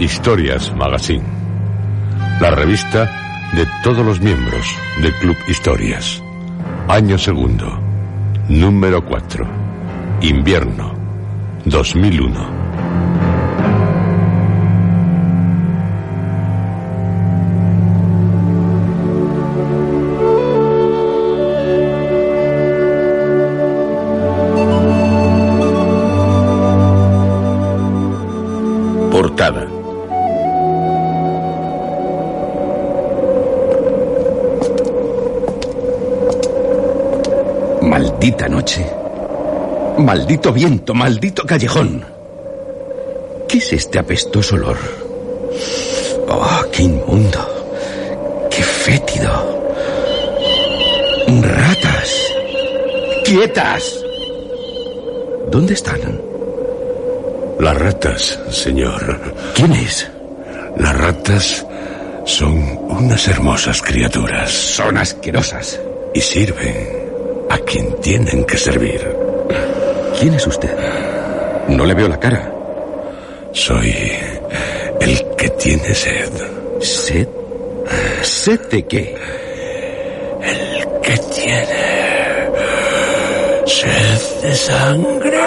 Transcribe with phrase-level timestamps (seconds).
[0.00, 1.24] Historias Magazine,
[2.40, 4.64] la revista de todos los miembros
[5.02, 6.22] del Club Historias.
[6.86, 7.66] Año segundo,
[8.48, 9.44] número 4,
[10.22, 10.94] invierno,
[11.64, 12.67] 2001.
[38.28, 38.84] Maldita noche.
[40.00, 42.04] Maldito viento, maldito callejón.
[43.48, 44.76] ¿Qué es este apestoso olor?
[46.28, 47.40] Oh, qué inmundo.
[48.50, 49.64] Qué fétido.
[51.40, 52.32] Ratas.
[53.24, 54.04] ¡Quietas!
[55.50, 56.20] ¿Dónde están?
[57.58, 59.18] Las ratas, señor.
[59.54, 60.06] ¿Quién es?
[60.76, 61.66] Las ratas
[62.26, 65.80] son unas hermosas criaturas Son asquerosas.
[66.12, 67.07] y sirven
[67.48, 69.00] a quien tienen que servir.
[70.18, 70.74] ¿Quién es usted?
[71.68, 72.52] No le veo la cara.
[73.52, 73.94] Soy
[75.00, 76.30] el que tiene sed.
[76.80, 77.28] ¿Sed?
[78.22, 79.16] ¿Sed de qué?
[80.42, 81.98] El que tiene
[83.66, 85.37] sed de sangre.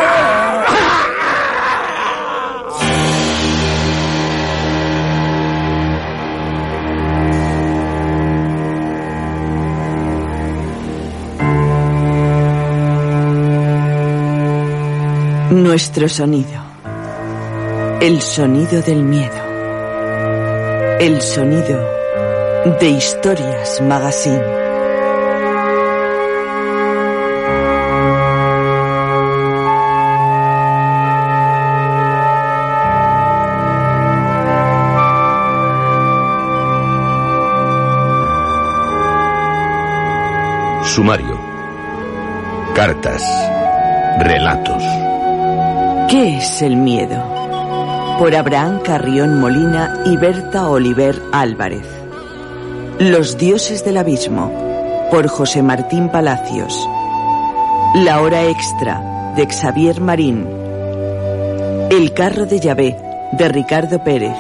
[15.52, 16.62] Nuestro sonido.
[18.00, 19.36] El sonido del miedo.
[20.98, 21.78] El sonido
[22.80, 24.42] de Historias Magazine.
[40.86, 41.38] Sumario.
[42.74, 43.22] Cartas.
[44.22, 45.11] Relatos.
[46.12, 47.24] ¿Qué es el miedo?
[48.20, 51.88] Por Abraham Carrión Molina y Berta Oliver Álvarez.
[53.00, 54.52] Los dioses del abismo.
[55.10, 56.86] Por José Martín Palacios.
[57.96, 60.46] La hora extra de Xavier Marín.
[61.90, 62.98] El carro de Yahvé
[63.32, 64.36] de Ricardo Pérez.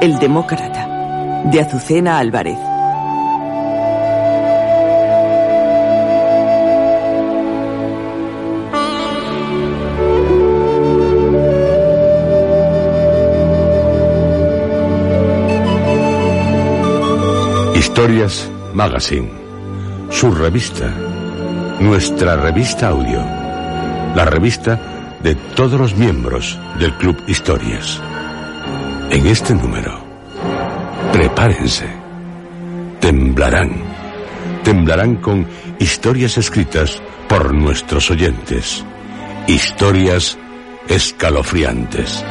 [0.00, 2.69] El demócrata de Azucena Álvarez.
[17.80, 19.30] Historias Magazine.
[20.10, 20.94] Su revista.
[21.80, 23.24] Nuestra revista audio.
[24.14, 27.98] La revista de todos los miembros del Club Historias.
[29.10, 29.98] En este número,
[31.10, 31.86] prepárense.
[33.00, 33.72] Temblarán.
[34.62, 35.46] Temblarán con
[35.78, 37.00] historias escritas
[37.30, 38.84] por nuestros oyentes.
[39.46, 40.36] Historias
[40.86, 42.22] escalofriantes.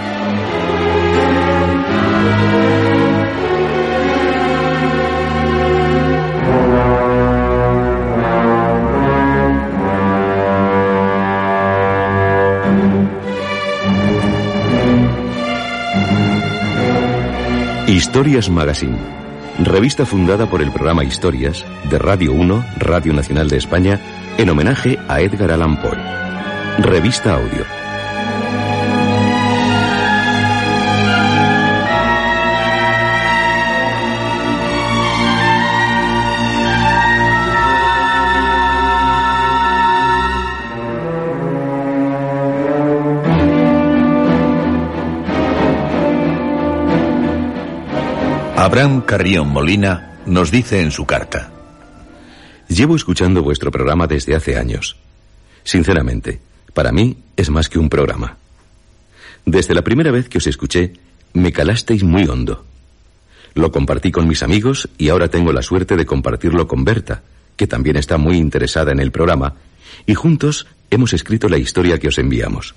[17.90, 19.00] Historias Magazine,
[19.64, 24.00] revista fundada por el programa Historias de Radio 1, Radio Nacional de España,
[24.38, 25.98] en homenaje a Edgar Allan Poe.
[26.78, 27.79] Revista Audio.
[48.60, 51.50] Abraham Carrión Molina nos dice en su carta.
[52.68, 54.98] Llevo escuchando vuestro programa desde hace años.
[55.64, 56.42] Sinceramente,
[56.74, 58.36] para mí es más que un programa.
[59.46, 60.92] Desde la primera vez que os escuché,
[61.32, 62.66] me calasteis muy hondo.
[63.54, 67.24] Lo compartí con mis amigos y ahora tengo la suerte de compartirlo con Berta,
[67.56, 69.56] que también está muy interesada en el programa,
[70.06, 72.76] y juntos hemos escrito la historia que os enviamos.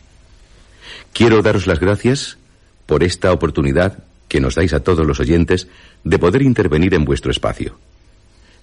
[1.12, 2.38] Quiero daros las gracias
[2.86, 5.68] por esta oportunidad que nos dais a todos los oyentes
[6.04, 7.76] de poder intervenir en vuestro espacio.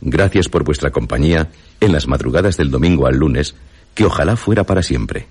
[0.01, 1.49] Gracias por vuestra compañía
[1.79, 3.53] en las madrugadas del domingo al lunes,
[3.93, 5.27] que ojalá fuera para siempre.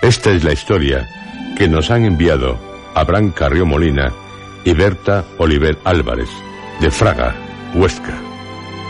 [0.00, 1.08] Esta es la historia
[1.58, 2.56] que nos han enviado
[2.94, 4.12] Abraham Carrió Molina
[4.64, 6.28] y Berta Oliver Álvarez,
[6.80, 7.34] de Fraga,
[7.74, 8.16] Huesca.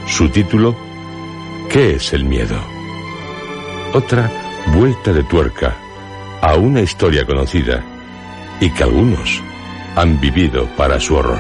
[0.07, 0.77] Su título,
[1.71, 2.61] ¿Qué es el miedo?
[3.95, 4.31] Otra
[4.77, 5.75] vuelta de tuerca
[6.43, 7.83] a una historia conocida
[8.61, 9.43] y que algunos
[9.97, 11.39] han vivido para su horror.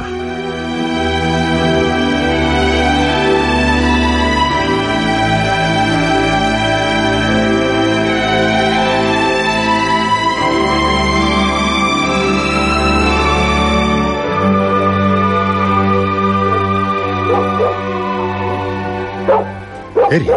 [20.10, 20.30] Eric,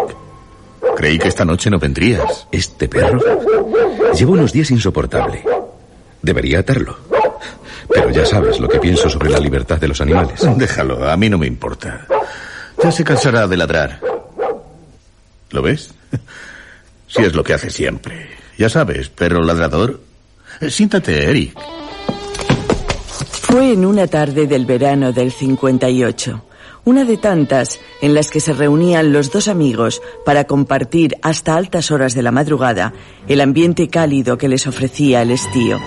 [0.95, 2.47] creí que esta noche no vendrías.
[2.51, 3.19] ¿Este perro?
[4.17, 5.43] Llevo unos días insoportable.
[6.23, 7.06] Debería atarlo.
[7.89, 10.41] Pero ya sabes lo que pienso sobre la libertad de los animales.
[10.55, 12.05] Déjalo, a mí no me importa.
[12.81, 13.99] Ya se cansará de ladrar.
[15.51, 15.93] ¿Lo ves?
[17.07, 18.29] Si es lo que hace siempre.
[18.57, 20.01] Ya sabes, perro ladrador.
[20.69, 21.57] Siéntate, Eric.
[23.41, 26.43] Fue en una tarde del verano del 58,
[26.83, 31.91] una de tantas en las que se reunían los dos amigos para compartir hasta altas
[31.91, 32.93] horas de la madrugada
[33.27, 35.79] el ambiente cálido que les ofrecía el estío.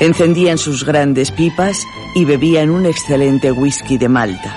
[0.00, 4.56] Encendían sus grandes pipas y bebían un excelente whisky de Malta.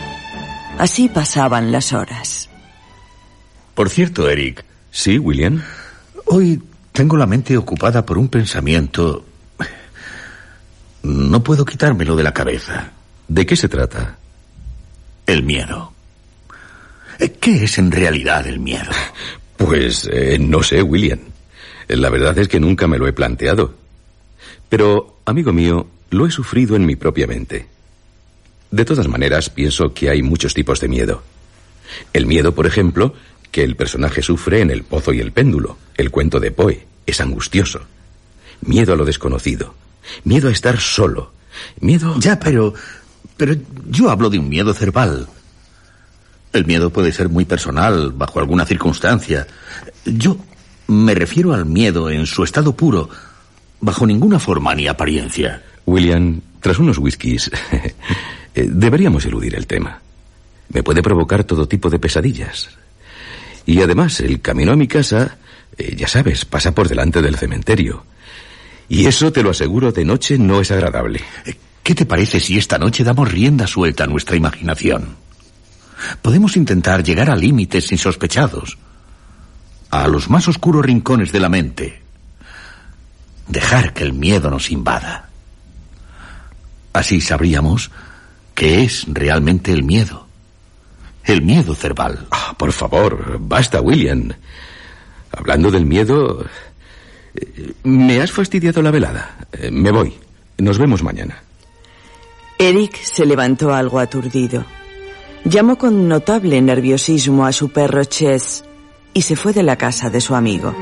[0.77, 2.49] Así pasaban las horas.
[3.73, 4.65] Por cierto, Eric.
[4.91, 5.61] ¿Sí, William?
[6.25, 6.61] Hoy
[6.91, 9.25] tengo la mente ocupada por un pensamiento.
[11.03, 12.91] No puedo quitármelo de la cabeza.
[13.27, 14.17] ¿De qué se trata?
[15.27, 15.93] El miedo.
[17.39, 18.91] ¿Qué es en realidad el miedo?
[19.57, 21.19] Pues eh, no sé, William.
[21.87, 23.73] La verdad es que nunca me lo he planteado.
[24.67, 27.67] Pero, amigo mío, lo he sufrido en mi propia mente.
[28.71, 31.23] De todas maneras, pienso que hay muchos tipos de miedo.
[32.13, 33.13] El miedo, por ejemplo,
[33.51, 37.21] que el personaje sufre en El Pozo y el Péndulo, el cuento de Poe, es
[37.21, 37.81] angustioso.
[38.61, 39.75] Miedo a lo desconocido.
[40.23, 41.31] Miedo a estar solo.
[41.79, 42.15] Miedo.
[42.19, 42.73] Ya, pero.
[43.37, 43.55] Pero
[43.89, 45.27] yo hablo de un miedo cerval.
[46.53, 49.45] El miedo puede ser muy personal, bajo alguna circunstancia.
[50.05, 50.37] Yo
[50.87, 53.09] me refiero al miedo en su estado puro,
[53.79, 55.61] bajo ninguna forma ni apariencia.
[55.85, 60.01] William, tras unos whiskies, eh, deberíamos eludir el tema.
[60.69, 62.69] Me puede provocar todo tipo de pesadillas.
[63.65, 65.37] Y además, el camino a mi casa,
[65.77, 68.05] eh, ya sabes, pasa por delante del cementerio.
[68.89, 71.21] Y eso, te lo aseguro, de noche no es agradable.
[71.45, 75.15] Eh, ¿Qué te parece si esta noche damos rienda suelta a nuestra imaginación?
[76.21, 78.77] Podemos intentar llegar a límites insospechados,
[79.91, 82.04] a los más oscuros rincones de la mente.
[83.47, 85.29] Dejar que el miedo nos invada.
[86.93, 87.91] Así sabríamos
[88.53, 90.25] qué es realmente el miedo.
[91.23, 92.27] El miedo cerval.
[92.31, 94.29] Ah, por favor, basta, William.
[95.31, 96.45] Hablando del miedo...
[97.33, 99.35] eh, Me has fastidiado la velada.
[99.51, 100.13] Eh, Me voy.
[100.57, 101.41] Nos vemos mañana.
[102.57, 104.63] Eric se levantó algo aturdido.
[105.43, 108.63] Llamó con notable nerviosismo a su perro Chess
[109.13, 110.73] y se fue de la casa de su amigo.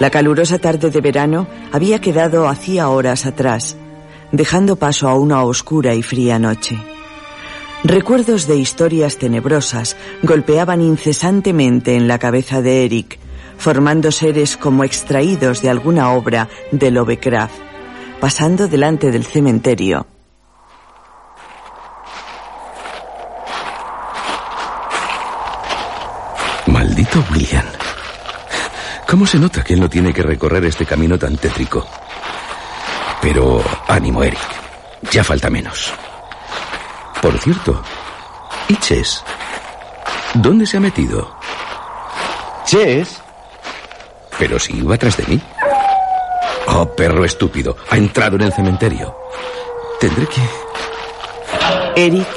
[0.00, 3.76] La calurosa tarde de verano había quedado hacía horas atrás,
[4.32, 6.78] dejando paso a una oscura y fría noche.
[7.84, 13.18] Recuerdos de historias tenebrosas golpeaban incesantemente en la cabeza de Eric,
[13.58, 17.60] formando seres como extraídos de alguna obra de Lovecraft.
[18.20, 20.06] Pasando delante del cementerio,
[26.66, 27.79] Maldito William.
[29.10, 31.84] ¿Cómo se nota que él no tiene que recorrer este camino tan tétrico?
[33.20, 34.38] Pero ánimo, Eric.
[35.10, 35.92] Ya falta menos.
[37.20, 37.82] Por cierto,
[38.68, 39.24] ¿y Chess?
[40.34, 41.36] ¿Dónde se ha metido?
[42.64, 43.20] ¿Chess?
[44.38, 45.40] Pero si iba atrás de mí.
[46.68, 47.78] Oh, perro estúpido.
[47.90, 49.16] Ha entrado en el cementerio.
[49.98, 50.40] Tendré que...
[51.96, 52.28] Eric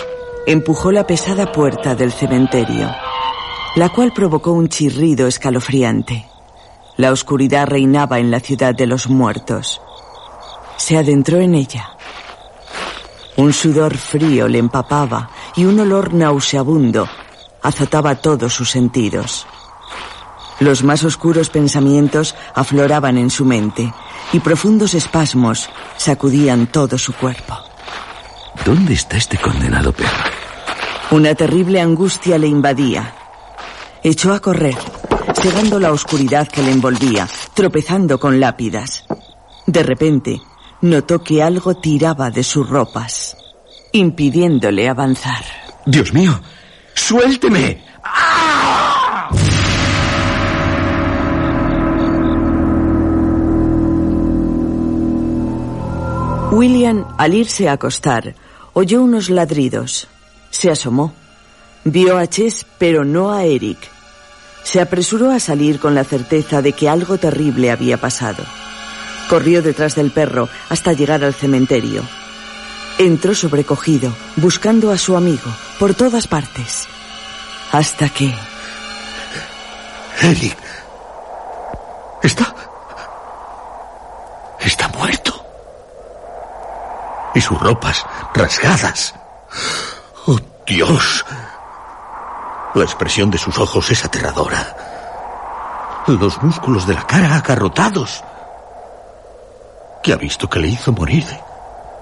[0.48, 2.90] empujó la pesada puerta del cementerio,
[3.76, 6.33] la cual provocó un chirrido escalofriante.
[6.98, 9.82] La oscuridad reinaba en la ciudad de los muertos.
[10.78, 11.90] Se adentró en ella.
[13.36, 17.08] Un sudor frío le empapaba y un olor nauseabundo
[17.64, 19.48] azotaba todos sus sentidos.
[20.60, 23.92] Los más oscuros pensamientos afloraban en su mente
[24.32, 27.58] y profundos espasmos sacudían todo su cuerpo.
[28.64, 30.24] ¿Dónde está este condenado perro?
[31.12, 33.16] Una terrible angustia le invadía.
[34.04, 34.78] Echó a correr,
[35.44, 39.04] cegando la oscuridad que le envolvía, tropezando con lápidas.
[39.68, 40.42] De repente,
[40.80, 43.36] notó que algo tiraba de sus ropas,
[43.92, 45.44] impidiéndole avanzar.
[45.86, 46.40] Dios mío,
[46.94, 47.84] suélteme.
[56.52, 58.34] William, al irse a acostar,
[58.72, 60.08] oyó unos ladridos.
[60.52, 61.12] Se asomó.
[61.84, 63.93] Vio a Chess, pero no a Eric.
[64.64, 68.44] Se apresuró a salir con la certeza de que algo terrible había pasado.
[69.30, 72.04] Corrió detrás del perro hasta llegar al cementerio.
[72.98, 76.88] Entró sobrecogido, buscando a su amigo por todas partes.
[77.72, 78.34] Hasta que...
[80.22, 80.58] Eric.
[82.22, 82.54] Está...
[84.60, 85.46] Está muerto.
[87.36, 89.16] Y sus ropas rasgadas.
[90.28, 91.26] ¡Oh, Dios!
[92.76, 94.76] La expresión de sus ojos es aterradora.
[96.08, 98.24] Los músculos de la cara agarrotados.
[100.02, 101.26] ¿Qué ha visto que le hizo morir?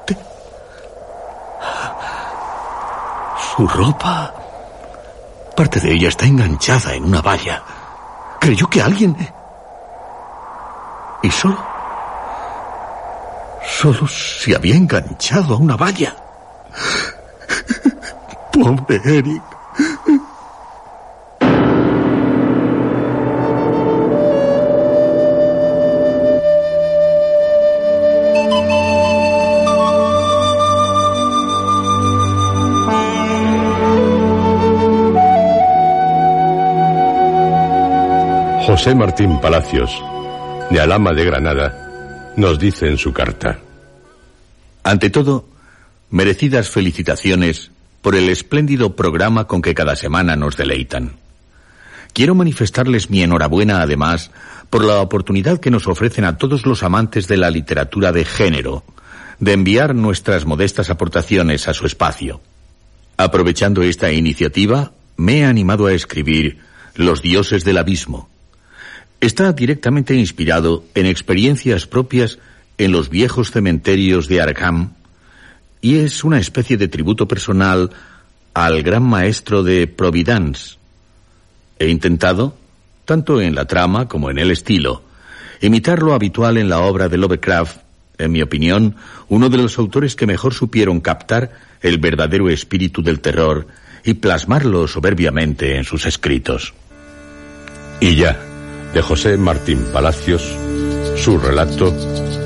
[0.07, 0.17] De-
[3.55, 4.33] Su ropa.
[5.55, 7.61] Parte de ella está enganchada en una valla.
[8.39, 9.15] Creyó que alguien...
[11.21, 11.57] Y solo...
[13.63, 16.15] Solo se había enganchado a una valla.
[18.53, 19.43] Pobre Eric.
[38.71, 40.01] José Martín Palacios,
[40.69, 43.59] de Alama de Granada, nos dice en su carta.
[44.81, 45.45] Ante todo,
[46.09, 51.17] merecidas felicitaciones por el espléndido programa con que cada semana nos deleitan.
[52.13, 54.31] Quiero manifestarles mi enhorabuena además
[54.69, 58.85] por la oportunidad que nos ofrecen a todos los amantes de la literatura de género
[59.41, 62.39] de enviar nuestras modestas aportaciones a su espacio.
[63.17, 66.59] Aprovechando esta iniciativa, me he animado a escribir
[66.95, 68.30] Los dioses del abismo.
[69.21, 72.39] Está directamente inspirado en experiencias propias
[72.79, 74.93] en los viejos cementerios de Arkham
[75.79, 77.91] y es una especie de tributo personal
[78.55, 80.77] al gran maestro de Providence.
[81.77, 82.57] He intentado,
[83.05, 85.03] tanto en la trama como en el estilo,
[85.61, 87.77] imitar lo habitual en la obra de Lovecraft,
[88.17, 88.95] en mi opinión,
[89.29, 91.51] uno de los autores que mejor supieron captar
[91.81, 93.67] el verdadero espíritu del terror
[94.03, 96.73] y plasmarlo soberbiamente en sus escritos.
[97.99, 98.50] Y ya,
[98.93, 100.43] de José Martín Palacios,
[101.15, 101.93] su relato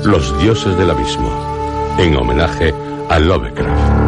[0.04, 2.72] Los dioses del abismo, en homenaje
[3.08, 4.06] a Lovecraft.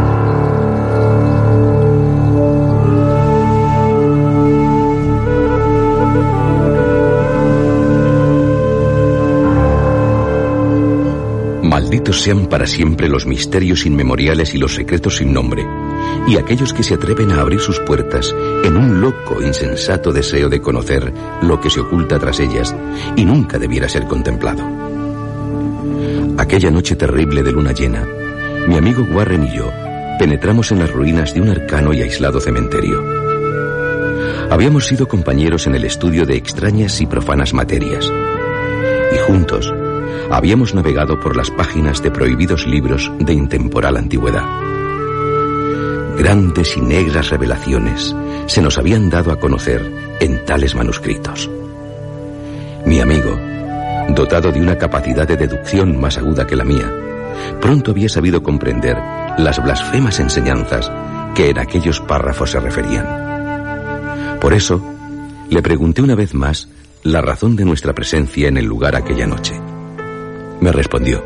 [11.63, 15.67] Malditos sean para siempre los misterios inmemoriales y los secretos sin nombre,
[16.27, 18.35] y aquellos que se atreven a abrir sus puertas
[18.65, 21.13] en un loco, insensato deseo de conocer
[21.43, 22.75] lo que se oculta tras ellas
[23.17, 24.63] y nunca debiera ser contemplado.
[26.37, 28.07] Aquella noche terrible de luna llena,
[28.67, 29.71] mi amigo Warren y yo
[30.19, 33.03] penetramos en las ruinas de un arcano y aislado cementerio.
[34.51, 38.11] Habíamos sido compañeros en el estudio de extrañas y profanas materias,
[39.13, 39.73] y juntos
[40.31, 44.78] habíamos navegado por las páginas de prohibidos libros de intemporal antigüedad.
[46.19, 48.13] Grandes y negras revelaciones
[48.47, 51.49] se nos habían dado a conocer en tales manuscritos.
[52.85, 53.39] Mi amigo,
[54.09, 56.93] dotado de una capacidad de deducción más aguda que la mía,
[57.61, 58.99] pronto había sabido comprender
[59.39, 60.91] las blasfemas enseñanzas
[61.37, 64.39] que en aquellos párrafos se referían.
[64.41, 64.83] Por eso,
[65.49, 66.69] le pregunté una vez más
[67.05, 69.55] la razón de nuestra presencia en el lugar aquella noche.
[70.61, 71.23] Me respondió.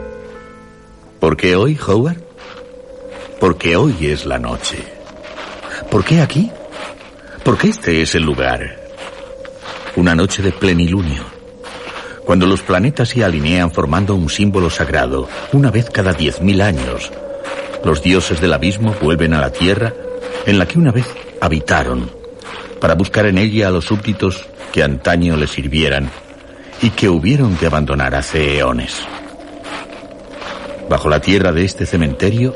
[1.18, 2.31] ¿Por qué hoy, Howard?
[3.42, 4.76] Porque hoy es la noche.
[5.90, 6.48] ¿Por qué aquí?
[7.42, 8.78] Porque este es el lugar.
[9.96, 11.24] Una noche de plenilunio.
[12.24, 17.10] Cuando los planetas se alinean formando un símbolo sagrado, una vez cada diez mil años,
[17.84, 19.92] los dioses del abismo vuelven a la tierra
[20.46, 21.08] en la que una vez
[21.40, 22.12] habitaron,
[22.80, 26.08] para buscar en ella a los súbditos que antaño les sirvieran
[26.80, 29.00] y que hubieron de abandonar hace eones.
[30.88, 32.54] Bajo la tierra de este cementerio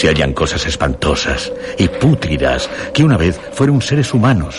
[0.00, 4.56] se hallan cosas espantosas y pútridas que una vez fueron seres humanos.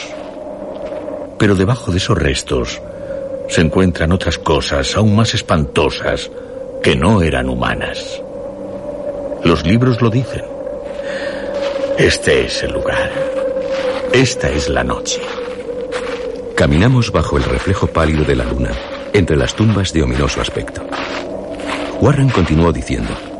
[1.39, 2.79] Pero debajo de esos restos
[3.49, 6.29] se encuentran otras cosas aún más espantosas
[6.83, 8.21] que no eran humanas.
[9.43, 10.43] Los libros lo dicen.
[11.97, 13.11] Este es el lugar.
[14.13, 15.21] Esta es la noche.
[16.55, 18.69] Caminamos bajo el reflejo pálido de la luna,
[19.11, 20.83] entre las tumbas de ominoso aspecto.
[21.99, 23.30] Warren continuó diciendo,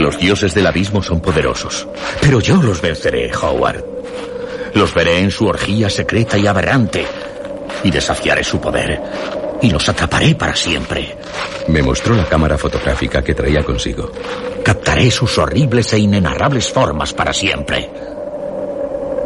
[0.00, 1.86] Los dioses del abismo son poderosos,
[2.22, 3.84] pero yo los venceré, Howard.
[4.72, 7.04] Los veré en su orgía secreta y aberrante,
[7.84, 8.98] y desafiaré su poder,
[9.60, 11.18] y los atraparé para siempre.
[11.68, 14.10] Me mostró la cámara fotográfica que traía consigo.
[14.64, 17.90] Captaré sus horribles e inenarrables formas para siempre.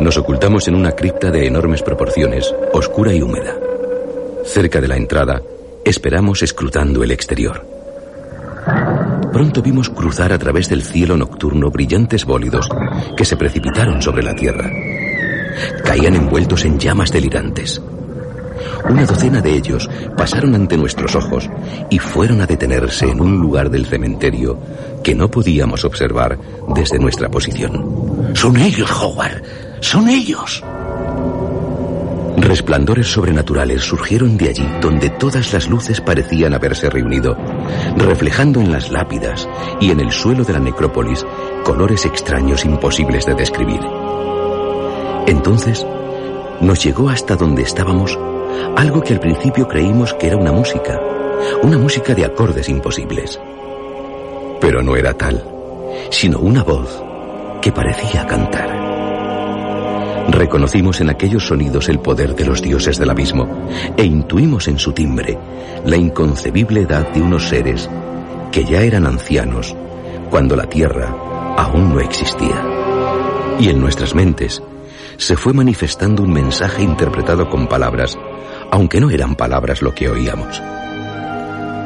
[0.01, 3.55] Nos ocultamos en una cripta de enormes proporciones, oscura y húmeda.
[4.45, 5.41] Cerca de la entrada,
[5.85, 7.84] esperamos escrutando el exterior.
[9.35, 12.69] Pronto vimos cruzar a través del cielo nocturno brillantes bólidos
[13.17, 14.71] que se precipitaron sobre la tierra.
[15.85, 17.83] Caían envueltos en llamas delirantes.
[18.89, 21.51] Una docena de ellos pasaron ante nuestros ojos
[21.91, 24.57] y fueron a detenerse en un lugar del cementerio
[25.03, 26.39] que no podíamos observar
[26.69, 28.35] desde nuestra posición.
[28.35, 29.43] Son ellos, Howard.
[29.81, 30.63] Son ellos.
[32.37, 37.37] Resplandores sobrenaturales surgieron de allí donde todas las luces parecían haberse reunido,
[37.97, 39.49] reflejando en las lápidas
[39.81, 41.25] y en el suelo de la necrópolis
[41.65, 43.81] colores extraños imposibles de describir.
[45.27, 45.87] Entonces
[46.61, 48.19] nos llegó hasta donde estábamos
[48.77, 51.01] algo que al principio creímos que era una música,
[51.63, 53.41] una música de acordes imposibles.
[54.61, 55.45] Pero no era tal,
[56.11, 57.03] sino una voz
[57.61, 58.84] que parecía cantar.
[60.29, 64.93] Reconocimos en aquellos sonidos el poder de los dioses del abismo e intuimos en su
[64.93, 65.39] timbre
[65.85, 67.89] la inconcebible edad de unos seres
[68.51, 69.77] que ya eran ancianos
[70.31, 71.15] cuando la tierra
[71.57, 72.65] aún no existía.
[73.59, 74.63] Y en nuestras mentes
[75.17, 78.19] se fue manifestando un mensaje interpretado con palabras,
[78.71, 80.61] aunque no eran palabras lo que oíamos.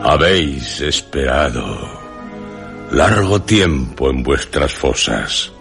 [0.05, 1.65] Habéis esperado
[2.93, 5.53] largo tiempo en vuestras fosas.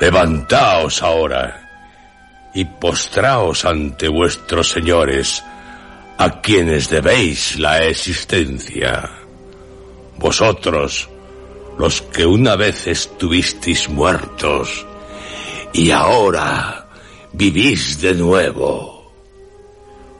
[0.00, 1.63] Levantaos ahora
[2.54, 5.42] y postraos ante vuestros señores,
[6.16, 9.10] a quienes debéis la existencia.
[10.18, 11.08] Vosotros,
[11.78, 14.86] los que una vez estuvisteis muertos,
[15.72, 16.86] y ahora
[17.32, 19.12] vivís de nuevo.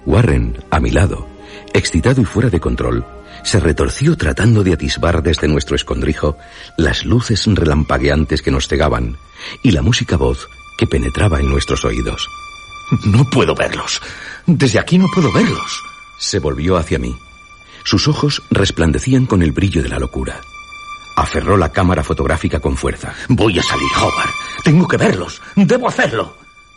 [0.05, 1.29] Warren, a mi lado,
[1.73, 3.07] excitado y fuera de control,
[3.44, 6.37] se retorció tratando de atisbar desde nuestro escondrijo
[6.77, 9.16] las luces relampagueantes que nos cegaban
[9.62, 12.28] y la música voz que penetraba en nuestros oídos.
[13.06, 14.00] No puedo verlos.
[14.46, 15.82] Desde aquí no puedo verlos.
[16.18, 17.16] Se volvió hacia mí.
[17.82, 20.40] Sus ojos resplandecían con el brillo de la locura.
[21.16, 23.14] Aferró la cámara fotográfica con fuerza.
[23.28, 24.30] Voy a salir, Howard.
[24.64, 25.40] Tengo que verlos.
[25.54, 26.37] Debo hacerlo.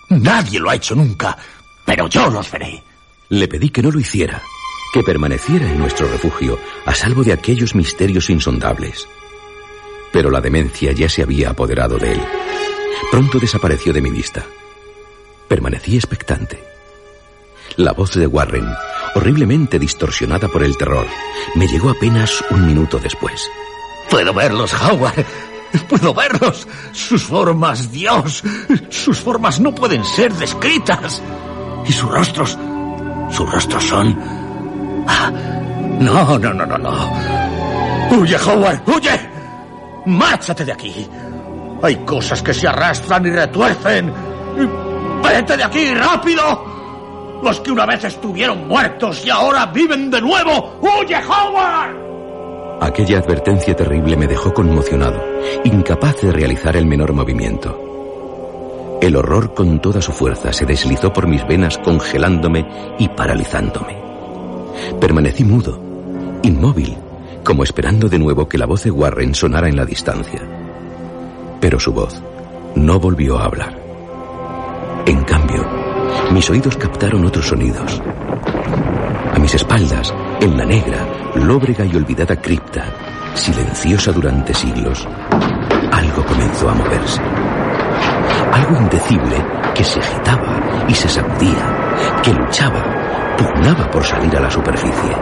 [0.09, 1.37] Nadie lo ha hecho nunca,
[1.85, 2.83] pero yo los veré.
[3.29, 4.41] Le pedí que no lo hiciera,
[4.93, 9.07] que permaneciera en nuestro refugio a salvo de aquellos misterios insondables.
[10.13, 12.21] Pero la demencia ya se había apoderado de él.
[13.11, 14.43] Pronto desapareció de mi vista.
[15.47, 16.61] Permanecí expectante.
[17.77, 18.67] La voz de Warren,
[19.15, 21.05] horriblemente distorsionada por el terror,
[21.55, 23.49] me llegó apenas un minuto después.
[24.09, 25.25] Puedo verlos, Howard.
[25.89, 26.67] Puedo verlos.
[26.91, 28.43] Sus formas, Dios.
[28.89, 31.21] Sus formas no pueden ser descritas.
[31.85, 32.57] Y sus rostros.
[33.31, 34.17] Sus rostros son.
[35.07, 35.31] Ah,
[35.99, 38.17] no, no, no, no, no.
[38.17, 39.29] Huye, Howard, huye.
[40.05, 41.07] Márchate de aquí.
[41.81, 44.11] Hay cosas que se arrastran y retuercen.
[45.23, 46.65] ¡Vete de aquí, rápido!
[47.43, 50.79] Los que una vez estuvieron muertos y ahora viven de nuevo.
[50.81, 52.07] ¡Huye, Howard!
[52.81, 55.21] Aquella advertencia terrible me dejó conmocionado,
[55.63, 58.97] incapaz de realizar el menor movimiento.
[59.01, 63.97] El horror con toda su fuerza se deslizó por mis venas congelándome y paralizándome.
[64.99, 65.79] Permanecí mudo,
[66.43, 66.97] inmóvil,
[67.43, 70.56] como esperando de nuevo que la voz de Warren sonara en la distancia.
[71.59, 72.21] Pero su voz
[72.75, 73.77] no volvió a hablar.
[75.05, 75.65] En cambio,
[76.31, 78.01] mis oídos captaron otros sonidos.
[79.33, 82.83] A mis espaldas, en la negra, lóbrega y olvidada cripta,
[83.33, 85.07] silenciosa durante siglos,
[85.91, 86.69] algo comenzó.
[86.69, 87.21] a moverse.
[88.51, 89.35] Algo indecible
[89.73, 92.83] que se agitaba y se sacudía, que luchaba,
[93.37, 95.15] pugnaba por salir a la superficie.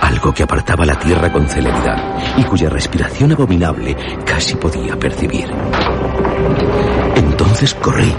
[0.00, 5.48] Algo que apartaba la tierra con celeridad y cuya respiración abominable casi podía percibir.
[7.16, 8.14] Entonces corrí,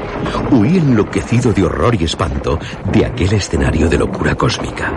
[0.52, 2.60] huí enloquecido de horror y espanto
[2.92, 4.92] de aquel escenario de locura cósmica.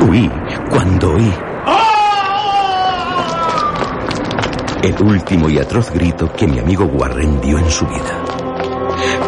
[0.00, 0.30] Huí
[0.70, 1.32] cuando oí
[4.82, 8.35] el último y atroz grito que mi amigo Warren dio en su vida.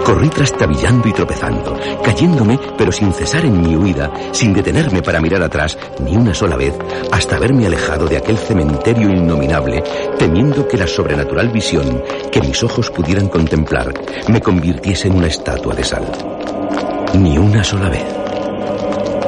[0.08, 5.42] Corrí trastabillando y tropezando, cayéndome, pero sin cesar en mi huida, sin detenerme para mirar
[5.42, 6.72] atrás ni una sola vez,
[7.12, 9.84] hasta haberme alejado de aquel cementerio innominable,
[10.18, 13.92] temiendo que la sobrenatural visión que mis ojos pudieran contemplar
[14.28, 16.10] me convirtiese en una estatua de sal.
[17.12, 18.06] Ni una sola vez.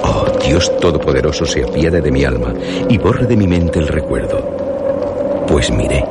[0.02, 2.54] Oh, Dios Todopoderoso se apiade de mi alma
[2.88, 5.44] y borre de mi mente el recuerdo.
[5.46, 6.06] Pues miré.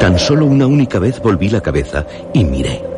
[0.00, 2.97] Tan solo una única vez volví la cabeza y miré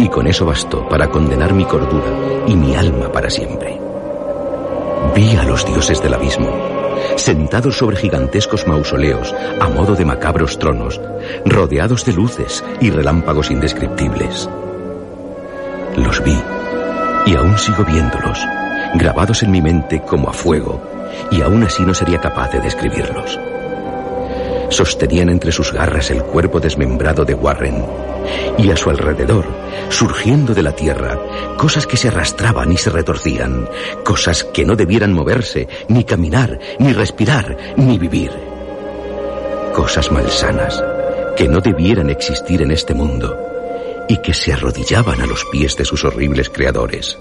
[0.00, 2.10] y con eso bastó para condenar mi cordura
[2.46, 3.78] y mi alma para siempre.
[5.14, 6.50] Vi a los dioses del abismo,
[7.16, 10.98] sentados sobre gigantescos mausoleos a modo de macabros tronos,
[11.44, 14.48] rodeados de luces y relámpagos indescriptibles.
[15.96, 16.38] Los vi
[17.26, 18.38] y aún sigo viéndolos,
[18.94, 20.80] grabados en mi mente como a fuego,
[21.30, 23.38] y aún así no sería capaz de describirlos.
[24.70, 27.84] Sostenían entre sus garras el cuerpo desmembrado de Warren,
[28.56, 29.44] y a su alrededor,
[29.88, 31.18] surgiendo de la tierra,
[31.56, 33.68] cosas que se arrastraban y se retorcían,
[34.04, 38.30] cosas que no debieran moverse, ni caminar, ni respirar, ni vivir.
[39.74, 40.82] Cosas malsanas
[41.36, 43.36] que no debieran existir en este mundo
[44.08, 47.18] y que se arrodillaban a los pies de sus horribles creadores.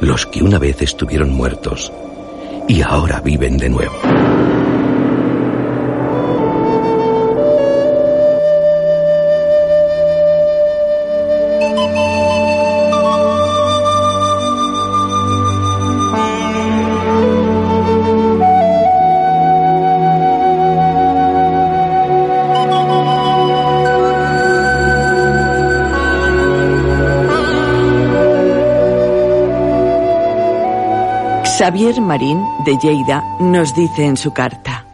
[0.00, 1.92] Los que una vez estuvieron muertos
[2.68, 4.49] y ahora viven de nuevo.
[31.60, 34.86] Xavier Marín, de Lleida, nos dice en su carta.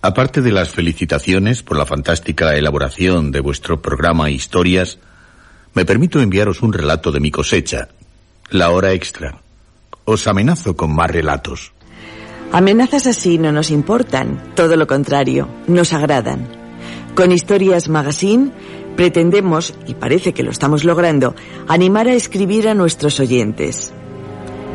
[0.00, 5.00] Aparte de las felicitaciones por la fantástica elaboración de vuestro programa Historias,
[5.74, 7.88] me permito enviaros un relato de mi cosecha,
[8.50, 9.42] la hora extra.
[10.04, 11.72] Os amenazo con más relatos.
[12.52, 16.46] Amenazas así no nos importan, todo lo contrario, nos agradan.
[17.16, 18.52] Con Historias Magazine
[18.94, 21.34] pretendemos, y parece que lo estamos logrando,
[21.66, 23.92] animar a escribir a nuestros oyentes.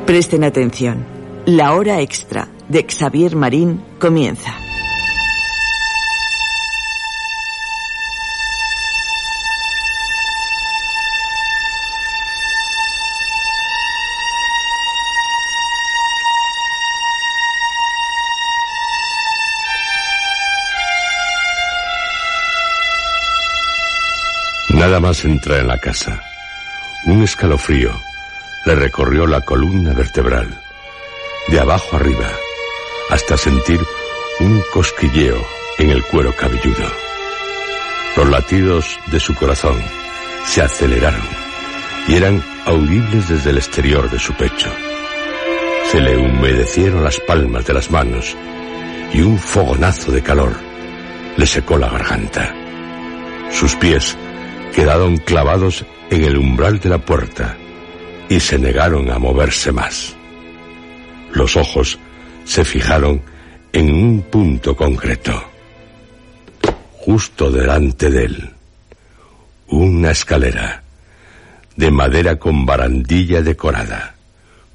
[0.06, 1.04] Presten atención.
[1.48, 4.54] La hora extra de Xavier Marín comienza.
[24.70, 26.22] Nada más entra en la casa.
[27.06, 28.00] Un escalofrío
[28.66, 30.60] le recorrió la columna vertebral,
[31.50, 32.32] de abajo arriba,
[33.12, 33.80] hasta sentir
[34.40, 35.38] un cosquilleo
[35.78, 36.92] en el cuero cabelludo.
[38.18, 39.78] Los latidos de su corazón
[40.46, 41.28] se aceleraron
[42.08, 44.72] y eran audibles desde el exterior de su pecho.
[45.92, 48.36] Se le humedecieron las palmas de las manos
[49.14, 50.54] y un fogonazo de calor
[51.38, 52.56] le secó la garganta.
[53.52, 54.18] Sus pies
[54.74, 57.58] quedaron clavados en el umbral de la puerta
[58.30, 60.16] y se negaron a moverse más.
[61.34, 62.00] Los ojos
[62.46, 63.22] se fijaron
[63.74, 65.44] en un punto concreto,
[66.94, 68.54] justo delante de él,
[69.68, 70.84] una escalera
[71.76, 74.16] de madera con barandilla decorada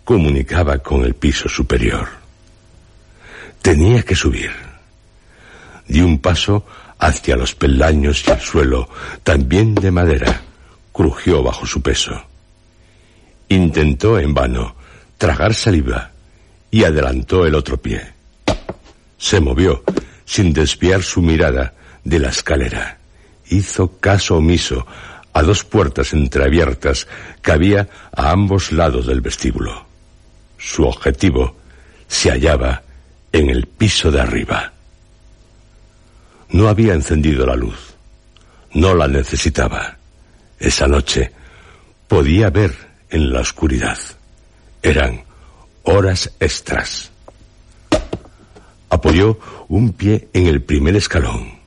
[0.05, 2.09] comunicaba con el piso superior.
[3.63, 4.51] Tenía que subir.
[5.87, 6.67] Di un paso
[6.99, 8.89] hacia los peldaños y el suelo,
[9.23, 10.43] también de madera,
[10.93, 12.30] crujió bajo su peso.
[13.51, 14.77] Intentó en vano
[15.19, 16.13] tragar saliva
[16.71, 18.01] y adelantó el otro pie.
[19.19, 19.83] Se movió
[20.25, 22.99] sin desviar su mirada de la escalera.
[23.49, 24.87] Hizo caso omiso
[25.33, 27.09] a dos puertas entreabiertas
[27.43, 29.85] que había a ambos lados del vestíbulo.
[30.57, 31.57] Su objetivo
[32.07, 32.85] se hallaba
[33.33, 34.73] en el piso de arriba.
[36.51, 37.95] No había encendido la luz.
[38.75, 39.97] No la necesitaba.
[40.61, 41.33] Esa noche
[42.07, 43.99] podía ver en la oscuridad.
[44.83, 45.25] Eran
[45.83, 47.11] horas extras.
[48.89, 51.59] Apoyó un pie en el primer escalón.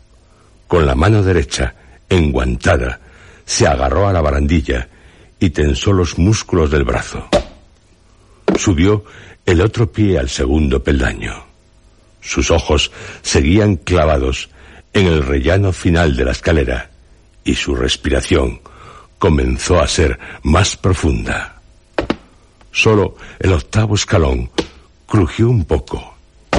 [0.68, 1.76] con la mano derecha,
[2.10, 3.00] enguantada,
[3.46, 4.88] se agarró a la barandilla
[5.40, 7.28] y tensó los músculos del brazo.
[8.58, 9.06] Subió
[9.46, 11.46] el otro pie al segundo peldaño.
[12.22, 14.50] Sus ojos seguían clavados
[14.94, 16.90] en el rellano final de la escalera
[17.44, 18.62] y su respiración
[19.24, 21.62] comenzó a ser más profunda.
[22.74, 24.52] Solo el octavo escalón
[25.06, 26.16] crujió un poco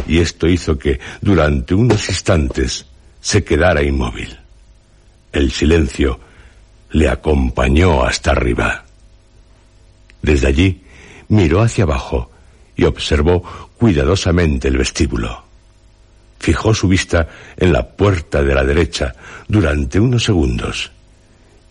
[0.09, 2.87] y esto hizo que durante unos instantes
[3.21, 4.41] se quedara inmóvil.
[5.31, 6.19] El silencio
[6.93, 8.87] le acompañó hasta arriba.
[10.23, 10.85] Desde allí
[11.29, 12.31] miró hacia abajo
[12.77, 13.43] y observó
[13.77, 15.45] cuidadosamente el vestíbulo.
[16.39, 19.15] Fijó su vista en la puerta de la derecha
[19.49, 20.94] durante unos segundos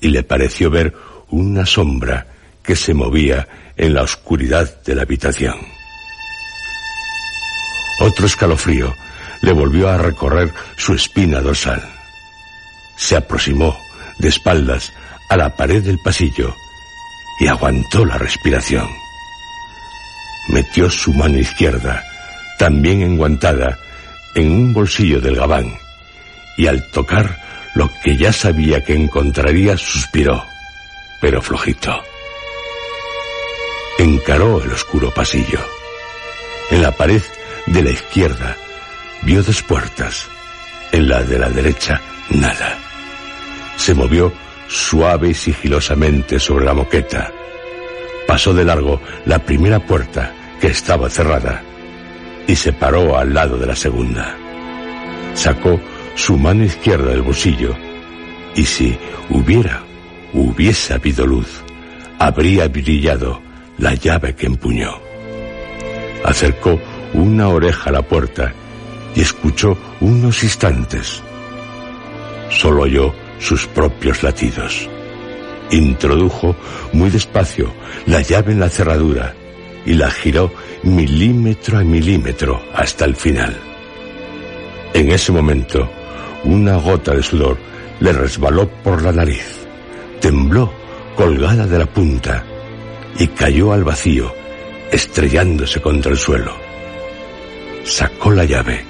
[0.04, 0.94] y le pareció ver
[1.30, 2.28] una sombra
[2.62, 5.56] que se movía en la oscuridad de la habitación.
[8.02, 8.94] Otro escalofrío
[9.42, 11.82] le volvió a recorrer su espina dorsal.
[12.98, 13.78] Se aproximó
[14.20, 14.92] de espaldas
[15.30, 16.54] a la pared del pasillo
[17.40, 18.88] y aguantó la respiración.
[20.50, 22.04] Metió su mano izquierda,
[22.60, 23.80] también enguantada,
[24.36, 25.74] en un bolsillo del gabán
[26.58, 27.43] y al tocar
[27.76, 30.46] lo que ya sabía que encontraría suspiró,
[31.20, 32.04] pero flojito.
[33.98, 35.60] Encaró el oscuro pasillo.
[36.72, 37.22] En la pared
[37.68, 38.58] de la izquierda
[39.22, 40.28] vio dos puertas.
[40.92, 42.78] En la de la derecha, nada.
[43.78, 44.34] Se movió
[44.68, 47.32] suave y sigilosamente sobre la moqueta.
[48.28, 51.62] Pasó de largo la primera puerta, que estaba cerrada,
[52.48, 54.36] y se paró al lado de la segunda.
[55.34, 55.80] Sacó
[56.16, 57.76] su mano izquierda del bolsillo,
[58.56, 58.98] y si
[59.30, 59.84] hubiera,
[60.34, 61.64] hubiese habido luz,
[62.20, 63.42] habría brillado
[63.78, 65.00] la llave que empuñó.
[66.24, 66.80] Acercó
[67.14, 68.54] una oreja a la puerta
[69.16, 71.22] y escuchó unos instantes.
[72.50, 74.90] Solo oyó sus propios latidos.
[75.72, 76.56] Introdujo
[76.94, 77.74] muy despacio
[78.06, 79.34] la llave en la cerradura
[79.86, 83.56] y la giró milímetro a milímetro hasta el final.
[84.94, 85.90] En ese momento,
[86.44, 87.58] una gota de sudor
[88.00, 89.66] le resbaló por la nariz,
[90.20, 90.72] tembló
[91.16, 92.44] colgada de la punta
[93.18, 94.34] y cayó al vacío,
[94.92, 96.54] estrellándose contra el suelo.
[97.84, 98.84] Sacó la llave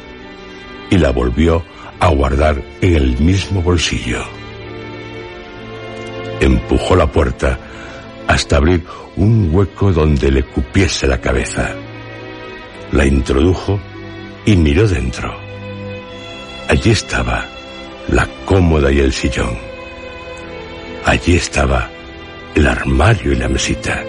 [0.89, 1.63] y la volvió
[1.99, 4.23] a guardar en el mismo bolsillo.
[6.39, 7.57] Empujó la puerta
[8.27, 8.83] hasta abrir
[9.15, 11.75] un hueco donde le cupiese la cabeza.
[12.91, 13.79] La introdujo
[14.45, 15.42] y miró dentro.
[16.69, 17.45] Allí estaba
[18.07, 19.57] la cómoda y el sillón.
[21.05, 21.89] Allí estaba
[22.55, 24.03] el armario y la mesita.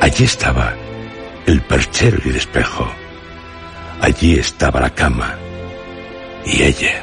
[0.00, 0.74] Allí estaba
[1.46, 2.90] el perchero y el espejo.
[4.00, 5.36] Allí estaba la cama
[6.44, 7.02] y ella.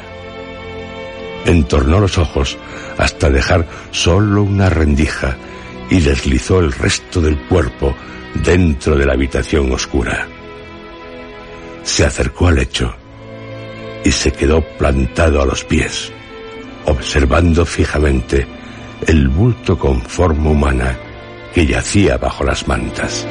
[1.44, 2.56] Entornó los ojos
[2.98, 5.36] hasta dejar solo una rendija
[5.90, 7.94] y deslizó el resto del cuerpo
[8.34, 10.26] dentro de la habitación oscura.
[11.82, 12.96] Se acercó al lecho
[14.04, 16.12] y se quedó plantado a los pies,
[16.84, 18.46] observando fijamente
[19.06, 20.96] el bulto con forma humana
[21.52, 23.26] que yacía bajo las mantas.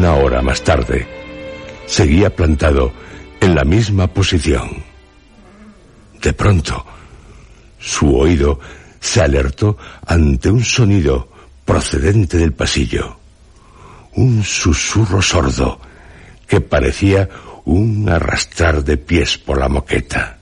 [0.00, 1.06] Una hora más tarde,
[1.84, 2.90] seguía plantado
[3.38, 4.82] en la misma posición.
[6.22, 6.86] De pronto,
[7.78, 8.58] su oído
[8.98, 11.28] se alertó ante un sonido
[11.66, 13.18] procedente del pasillo.
[14.14, 15.78] Un susurro sordo
[16.48, 17.28] que parecía
[17.66, 20.38] un arrastrar de pies por la moqueta.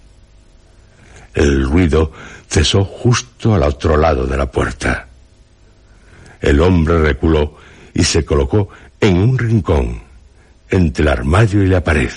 [1.34, 2.12] El ruido
[2.48, 5.08] cesó justo al otro lado de la puerta.
[6.40, 7.56] El hombre reculó
[7.92, 8.68] y se colocó
[9.00, 10.02] en un rincón,
[10.70, 12.10] entre el armario y la pared,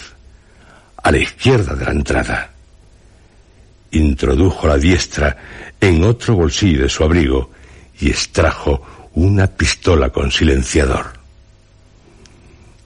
[1.04, 2.52] a la izquierda de la entrada.
[3.92, 5.38] Introdujo la diestra
[5.80, 7.52] en otro bolsillo de su abrigo
[8.00, 11.14] y extrajo una pistola con silenciador.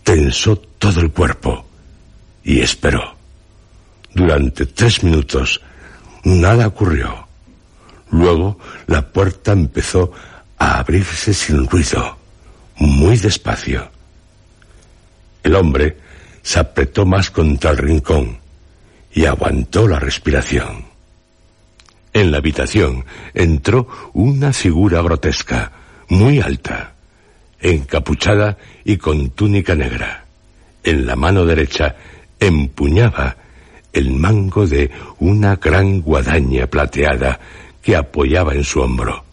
[0.04, 1.66] Tensó todo el cuerpo
[2.44, 3.16] y esperó.
[4.14, 5.62] Durante tres minutos
[6.24, 7.28] nada ocurrió.
[8.12, 10.12] Luego la puerta empezó
[10.58, 12.25] a abrirse sin ruido
[12.78, 13.90] muy despacio.
[15.44, 15.98] El hombre
[16.42, 18.40] se apretó más contra el rincón
[19.14, 20.86] y aguantó la respiración.
[22.14, 25.72] En la habitación entró una figura grotesca,
[26.10, 26.94] muy alta,
[27.60, 30.26] encapuchada y con túnica negra.
[30.84, 31.96] en la mano derecha
[32.40, 33.38] empuñaba
[33.92, 37.40] el mango de una gran guadaña plateada
[37.82, 39.24] que apoyaba en su hombro.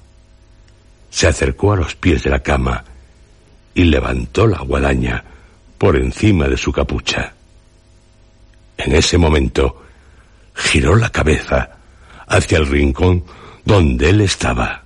[1.11, 2.85] Se acercó a los pies de la cama
[3.75, 5.25] y levantó la guadaña
[5.79, 7.35] por encima de su capucha.
[8.77, 9.83] En ese momento
[10.55, 11.71] giró la cabeza
[12.27, 13.25] hacia el rincón
[13.65, 14.85] donde él estaba.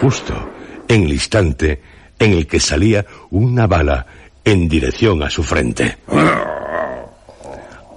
[0.00, 0.52] Justo
[0.88, 1.82] en el instante
[2.18, 4.06] en el que salía una bala
[4.44, 5.98] en dirección a su frente.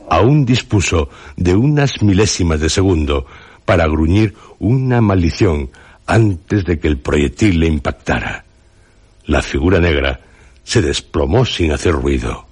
[0.10, 3.26] Aún dispuso de unas milésimas de segundo
[3.66, 5.70] para gruñir una maldición
[6.08, 8.46] antes de que el proyectil le impactara.
[9.30, 10.20] La figura negra
[10.64, 12.48] se desplomó sin hacer ruido.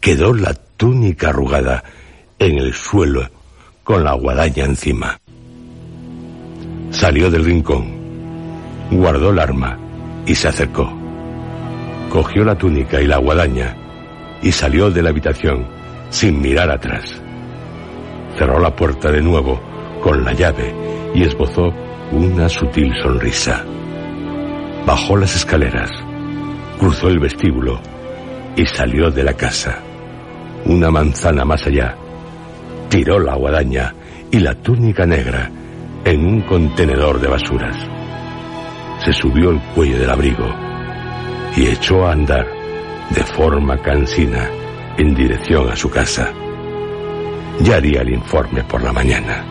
[0.00, 1.82] Quedó la túnica arrugada
[2.38, 3.28] en el suelo
[3.82, 5.18] con la guadaña encima.
[6.90, 7.96] Salió del rincón,
[8.92, 9.76] guardó el arma
[10.24, 10.88] y se acercó.
[12.10, 13.76] Cogió la túnica y la guadaña
[14.40, 15.66] y salió de la habitación
[16.10, 17.20] sin mirar atrás.
[18.38, 19.60] Cerró la puerta de nuevo
[20.00, 20.72] con la llave
[21.12, 21.72] y esbozó
[22.12, 23.64] una sutil sonrisa.
[24.86, 25.90] Bajó las escaleras,
[26.78, 27.80] cruzó el vestíbulo
[28.56, 29.78] y salió de la casa.
[30.64, 31.96] Una manzana más allá,
[32.88, 33.94] tiró la guadaña
[34.30, 35.50] y la túnica negra
[36.04, 37.76] en un contenedor de basuras.
[39.04, 40.48] Se subió el cuello del abrigo
[41.56, 42.46] y echó a andar
[43.10, 44.48] de forma cansina
[44.98, 46.32] en dirección a su casa.
[47.60, 49.44] Ya haría el informe por la mañana.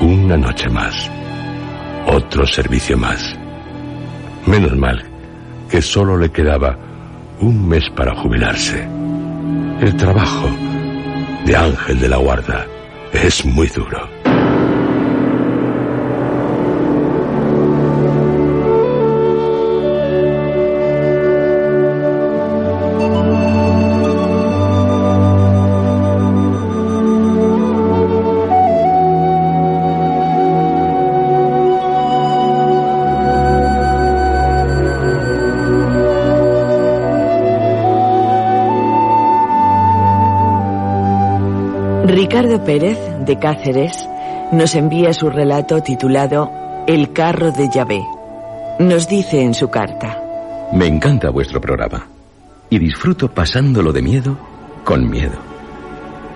[0.00, 1.10] Una noche más.
[2.06, 3.37] Otro servicio más.
[4.48, 5.04] Menos mal
[5.68, 6.74] que solo le quedaba
[7.38, 8.88] un mes para jubilarse.
[9.78, 10.48] El trabajo
[11.44, 12.66] de ángel de la guarda
[13.12, 14.17] es muy duro.
[42.28, 44.06] Ricardo Pérez, de Cáceres,
[44.52, 46.50] nos envía su relato titulado
[46.86, 48.02] El carro de Yahvé.
[48.80, 50.20] Nos dice en su carta.
[50.74, 52.06] Me encanta vuestro programa
[52.68, 54.38] y disfruto pasándolo de miedo
[54.84, 55.38] con miedo.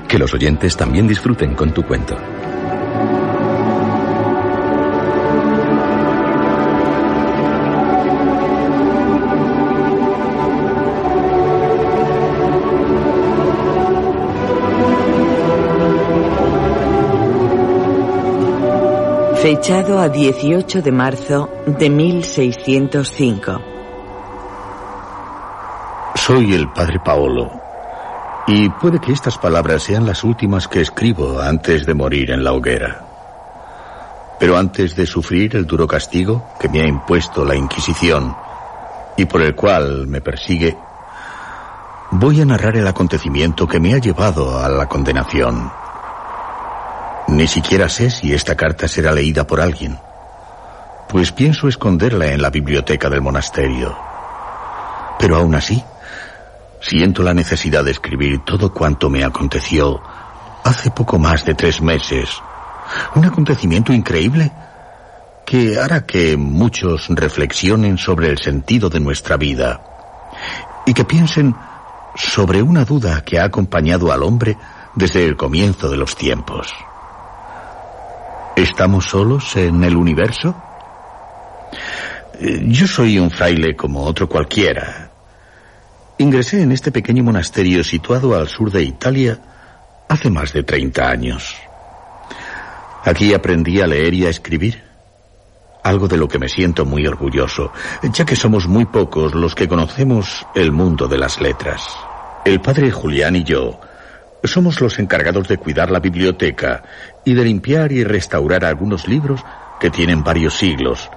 [0.09, 2.17] Que los oyentes también disfruten con tu cuento.
[19.43, 23.61] Fechado a 18 de marzo de 1605.
[26.15, 27.51] Soy el padre Paolo.
[28.47, 32.53] Y puede que estas palabras sean las últimas que escribo antes de morir en la
[32.53, 33.05] hoguera.
[34.39, 38.37] Pero antes de sufrir el duro castigo que me ha impuesto la Inquisición
[39.17, 40.79] y por el cual me persigue,
[42.13, 45.82] voy a narrar el acontecimiento que me ha llevado a la condenación.
[47.33, 49.99] Ni siquiera sé si esta carta será leída por alguien,
[51.09, 53.97] pues pienso esconderla en la biblioteca del monasterio.
[55.19, 55.83] Pero aún así,
[56.83, 60.03] siento la necesidad de escribir todo cuanto me aconteció
[60.63, 62.29] hace poco más de tres meses.
[63.15, 64.53] Un acontecimiento increíble
[65.47, 69.83] que hará que muchos reflexionen sobre el sentido de nuestra vida
[70.85, 71.57] y que piensen
[72.15, 74.59] sobre una duda que ha acompañado al hombre
[74.95, 76.71] desde el comienzo de los tiempos.
[78.57, 80.55] ¿Estamos solos en el universo?
[82.39, 85.11] Eh, yo soy un fraile como otro cualquiera.
[86.19, 89.39] Ingresé en este pequeño monasterio situado al sur de Italia
[90.07, 91.57] hace más de 30 años.
[93.05, 94.85] Aquí aprendí a leer y a escribir,
[95.83, 97.73] algo de lo que me siento muy orgulloso,
[98.03, 101.83] ya que somos muy pocos los que conocemos el mundo de las letras.
[102.45, 103.81] El padre Julián y yo
[104.45, 106.83] somos los encargados de cuidar la biblioteca
[107.25, 109.45] y de limpiar y restaurar algunos libros
[109.81, 111.11] que tienen varios siglos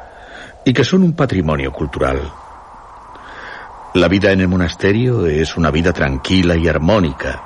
[0.63, 2.21] y que son un patrimonio cultural.
[3.93, 7.41] La vida en el monasterio es una vida tranquila y armónica.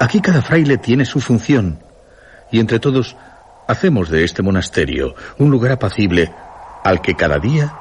[0.00, 1.78] Aquí cada fraile tiene su función
[2.50, 3.16] y entre todos
[3.68, 6.32] hacemos de este monasterio un lugar apacible
[6.82, 7.72] al que cada día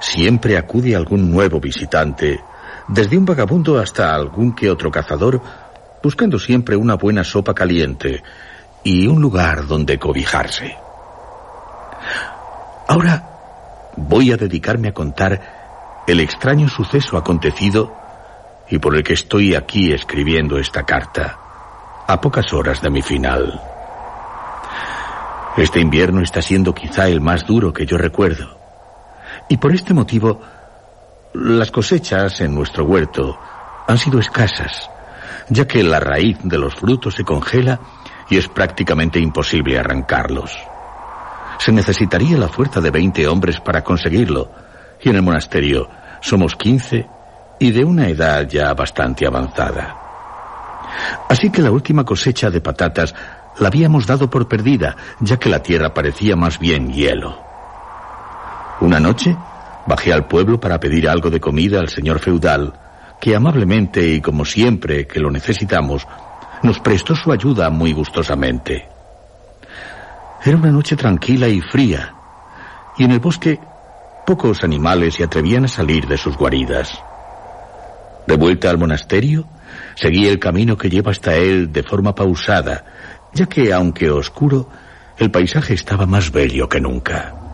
[0.00, 2.40] siempre acude algún nuevo visitante,
[2.88, 5.40] desde un vagabundo hasta algún que otro cazador,
[6.02, 8.22] buscando siempre una buena sopa caliente
[8.82, 10.76] y un lugar donde cobijarse.
[12.86, 13.28] Ahora
[13.96, 17.94] voy a dedicarme a contar el extraño suceso acontecido
[18.70, 21.38] y por el que estoy aquí escribiendo esta carta,
[22.06, 23.60] a pocas horas de mi final.
[25.56, 28.58] Este invierno está siendo quizá el más duro que yo recuerdo,
[29.48, 30.40] y por este motivo
[31.34, 33.38] las cosechas en nuestro huerto
[33.86, 34.90] han sido escasas,
[35.48, 37.80] ya que la raíz de los frutos se congela
[38.30, 40.56] y es prácticamente imposible arrancarlos.
[41.58, 44.50] Se necesitaría la fuerza de 20 hombres para conseguirlo,
[45.00, 45.88] y en el monasterio
[46.20, 47.06] somos 15
[47.58, 49.96] y de una edad ya bastante avanzada.
[51.28, 53.14] Así que la última cosecha de patatas
[53.58, 57.38] la habíamos dado por perdida, ya que la tierra parecía más bien hielo.
[58.80, 59.36] Una noche
[59.86, 62.72] bajé al pueblo para pedir algo de comida al señor feudal,
[63.20, 66.06] que amablemente y como siempre que lo necesitamos,
[66.62, 68.88] nos prestó su ayuda muy gustosamente.
[70.44, 72.14] Era una noche tranquila y fría,
[72.96, 73.58] y en el bosque
[74.26, 77.02] pocos animales se atrevían a salir de sus guaridas.
[78.26, 79.46] De vuelta al monasterio,
[79.94, 82.84] seguí el camino que lleva hasta él de forma pausada,
[83.32, 84.68] ya que, aunque oscuro,
[85.16, 87.47] el paisaje estaba más bello que nunca.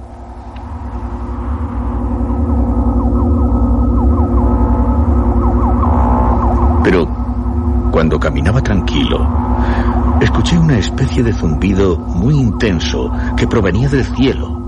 [6.85, 7.09] Pero
[7.91, 9.27] cuando caminaba tranquilo,
[10.21, 14.61] escuché una especie de zumbido muy intenso que provenía del cielo.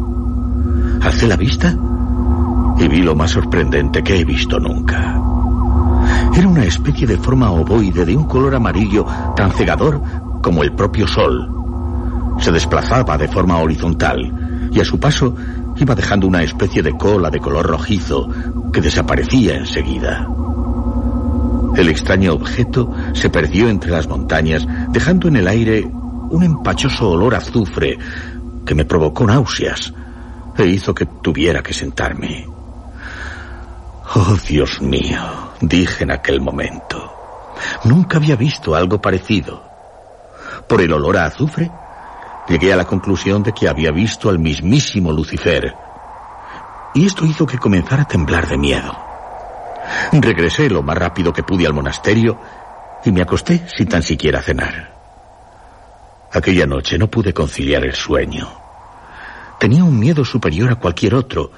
[1.02, 1.76] Alcé la vista
[2.78, 5.20] y vi lo más sorprendente que he visto nunca.
[6.34, 9.04] Era una especie de forma ovoide de un color amarillo
[9.36, 10.00] tan cegador
[10.42, 11.52] como el propio sol.
[12.38, 15.34] Se desplazaba de forma horizontal y a su paso
[15.76, 18.28] iba dejando una especie de cola de color rojizo
[18.72, 20.28] que desaparecía enseguida.
[21.76, 25.84] El extraño objeto se perdió entre las montañas, dejando en el aire
[26.30, 27.98] un empachoso olor a azufre
[28.64, 29.92] que me provocó náuseas
[30.56, 32.46] e hizo que tuviera que sentarme.
[34.14, 35.20] Oh, Dios mío,
[35.60, 37.12] dije en aquel momento.
[37.84, 39.62] Nunca había visto algo parecido.
[40.66, 41.70] Por el olor a azufre,
[42.48, 45.74] llegué a la conclusión de que había visto al mismísimo Lucifer.
[46.94, 49.05] Y esto hizo que comenzara a temblar de miedo.
[50.12, 52.38] Regresé lo más rápido que pude al monasterio
[53.04, 54.94] y me acosté sin tan siquiera cenar.
[56.32, 58.48] Aquella noche no pude conciliar el sueño.
[59.58, 61.50] Tenía un miedo superior a cualquier otro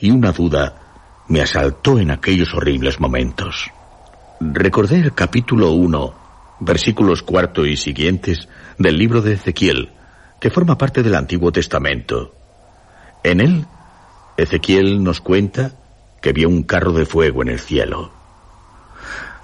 [0.00, 0.74] y una duda
[1.28, 3.70] me asaltó en aquellos horribles momentos.
[4.40, 6.14] Recordé el capítulo 1,
[6.60, 8.48] versículos cuarto y siguientes
[8.78, 9.90] del libro de Ezequiel,
[10.40, 12.34] que forma parte del Antiguo Testamento.
[13.22, 13.66] En él,
[14.36, 15.72] Ezequiel nos cuenta
[16.26, 18.10] que vio un carro de fuego en el cielo.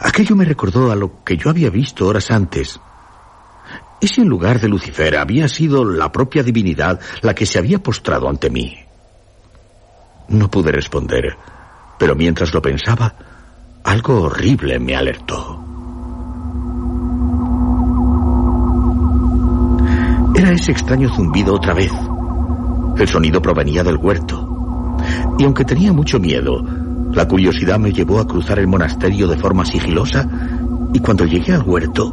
[0.01, 2.81] Aquello me recordó a lo que yo había visto horas antes.
[4.01, 7.79] ¿Y si en lugar de Lucifer había sido la propia divinidad la que se había
[7.79, 8.77] postrado ante mí?
[10.27, 11.37] No pude responder,
[12.01, 13.15] pero mientras lo pensaba,
[13.85, 15.65] algo horrible me alertó.
[20.35, 21.93] Era ese extraño zumbido otra vez.
[22.99, 24.52] El sonido provenía del huerto.
[25.39, 26.65] Y aunque tenía mucho miedo,
[27.13, 30.27] la curiosidad me llevó a cruzar el monasterio de forma sigilosa
[30.93, 32.11] y cuando llegué al huerto...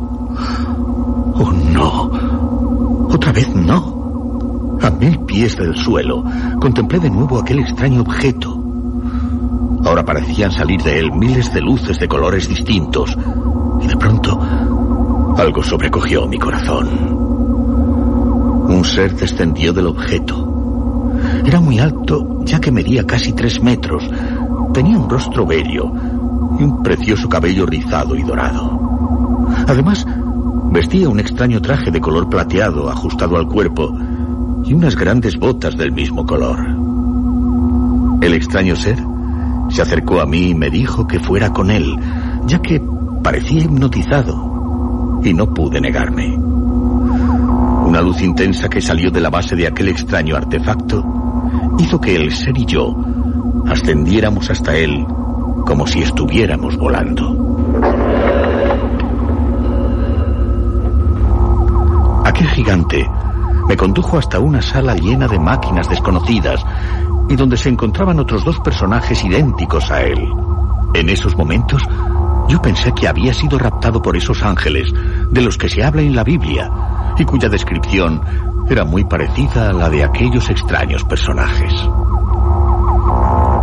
[1.41, 3.07] ¡Oh, no!
[3.09, 4.77] Otra vez no.
[4.81, 6.23] A mil pies del suelo,
[6.59, 8.61] contemplé de nuevo aquel extraño objeto.
[9.85, 13.17] Ahora parecían salir de él miles de luces de colores distintos.
[13.81, 14.39] Y de pronto,
[15.37, 16.89] algo sobrecogió mi corazón.
[18.69, 20.48] Un ser descendió del objeto
[21.45, 24.09] era muy alto, ya que medía casi tres metros.
[24.73, 25.91] Tenía un rostro bello
[26.59, 28.79] y un precioso cabello rizado y dorado.
[29.67, 30.05] Además,
[30.71, 33.95] vestía un extraño traje de color plateado ajustado al cuerpo
[34.63, 36.59] y unas grandes botas del mismo color.
[38.21, 38.99] El extraño ser
[39.69, 41.95] se acercó a mí y me dijo que fuera con él,
[42.45, 42.81] ya que
[43.23, 46.35] parecía hipnotizado, y no pude negarme.
[46.35, 51.18] Una luz intensa que salió de la base de aquel extraño artefacto
[51.79, 52.95] hizo que el ser y yo
[53.67, 55.05] ascendiéramos hasta él
[55.65, 57.35] como si estuviéramos volando.
[62.25, 63.09] Aquel gigante
[63.67, 66.65] me condujo hasta una sala llena de máquinas desconocidas
[67.29, 70.27] y donde se encontraban otros dos personajes idénticos a él.
[70.93, 71.83] En esos momentos
[72.47, 74.91] yo pensé que había sido raptado por esos ángeles
[75.29, 76.71] de los que se habla en la Biblia
[77.17, 78.21] y cuya descripción
[78.69, 81.73] era muy parecida a la de aquellos extraños personajes.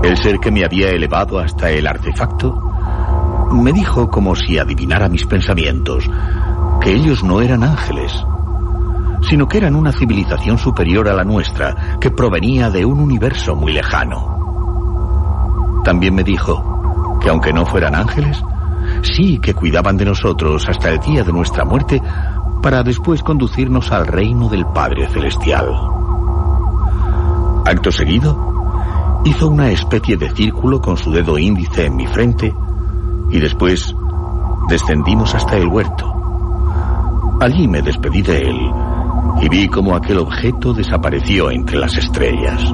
[0.03, 2.61] El ser que me había elevado hasta el artefacto
[3.53, 6.05] me dijo como si adivinara mis pensamientos
[6.81, 8.13] que ellos no eran ángeles,
[9.29, 13.73] sino que eran una civilización superior a la nuestra que provenía de un universo muy
[13.73, 14.35] lejano.
[15.85, 18.43] También me dijo que aunque no fueran ángeles,
[19.03, 22.01] Sí que cuidaban de nosotros hasta el día de nuestra muerte
[22.63, 25.69] para después conducirnos al reino del Padre Celestial.
[27.65, 32.55] Acto seguido, hizo una especie de círculo con su dedo índice en mi frente
[33.31, 33.95] y después
[34.69, 36.13] descendimos hasta el huerto.
[37.41, 38.59] Allí me despedí de él
[39.41, 42.73] y vi cómo aquel objeto desapareció entre las estrellas.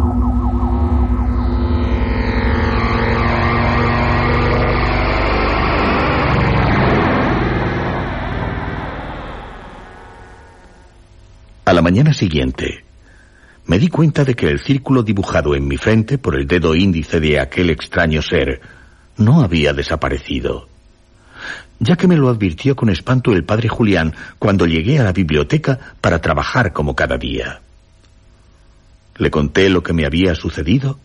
[11.73, 12.85] A la mañana siguiente,
[13.65, 17.19] me di cuenta de que el círculo dibujado en mi frente por el dedo índice
[17.19, 18.61] de aquel extraño ser
[19.17, 20.69] no había desaparecido,
[21.79, 25.79] ya que me lo advirtió con espanto el padre Julián cuando llegué a la biblioteca
[25.99, 27.63] para trabajar como cada día.
[29.17, 30.99] Le conté lo que me había sucedido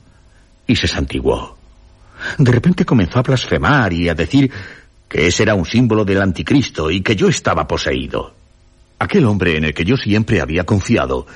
[0.67, 1.57] y se santiguó.
[2.37, 4.51] De repente comenzó a blasfemar y a decir
[5.07, 8.36] que ese era un símbolo del anticristo y que yo estaba poseído.
[8.99, 11.27] Aquel hombre en el que yo siempre había confiado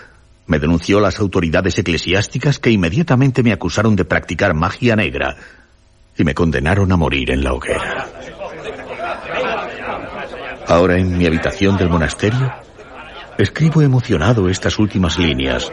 [0.48, 5.36] me denunció las autoridades eclesiásticas que inmediatamente me acusaron de practicar magia negra
[6.18, 8.08] y me condenaron a morir en la hoguera.
[10.68, 12.52] Ahora en mi habitación del monasterio
[13.38, 15.72] escribo emocionado estas últimas líneas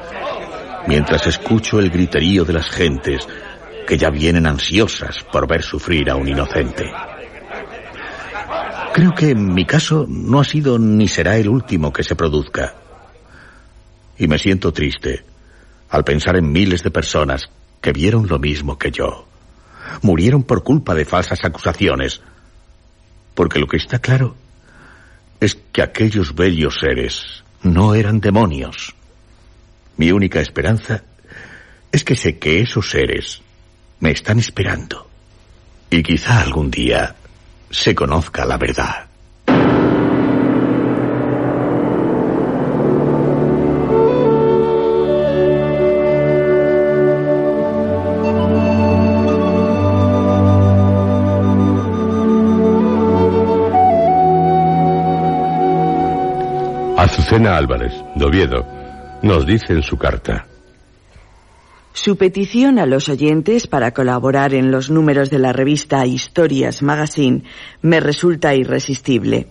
[0.87, 3.27] mientras escucho el griterío de las gentes
[3.87, 6.85] que ya vienen ansiosas por ver sufrir a un inocente.
[8.93, 12.75] Creo que en mi caso no ha sido ni será el último que se produzca.
[14.19, 15.25] Y me siento triste
[15.91, 17.49] al pensar en miles de personas
[17.81, 19.27] que vieron lo mismo que yo.
[20.03, 22.21] Murieron por culpa de falsas acusaciones.
[23.35, 24.35] Porque lo que está claro
[25.41, 28.95] es que aquellos bellos seres no eran demonios.
[29.97, 31.05] Mi única esperanza
[31.93, 33.43] es que sé que esos seres
[34.01, 35.09] me están esperando.
[35.91, 37.17] Y quizá algún día
[37.71, 39.09] se conozca la verdad.
[56.97, 58.67] Azucena Álvarez, de Oviedo,
[59.23, 60.47] nos dice en su carta.
[62.01, 67.43] Su petición a los oyentes para colaborar en los números de la revista Historias Magazine
[67.83, 69.49] me resulta irresistible.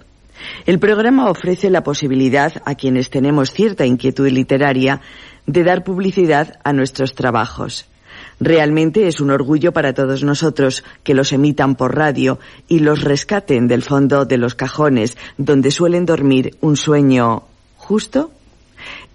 [0.66, 5.02] El programa ofrece la posibilidad a quienes tenemos cierta inquietud literaria
[5.46, 7.86] de dar publicidad a nuestros trabajos.
[8.40, 12.40] Realmente es un orgullo para todos nosotros que los emitan por radio
[12.70, 17.44] y los rescaten del fondo de los cajones donde suelen dormir un sueño
[17.76, 18.32] justo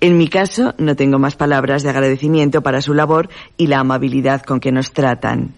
[0.02, 4.42] en mi caso, no tengo más palabras de agradecimiento para su labor y la amabilidad
[4.42, 5.54] con que nos tratan.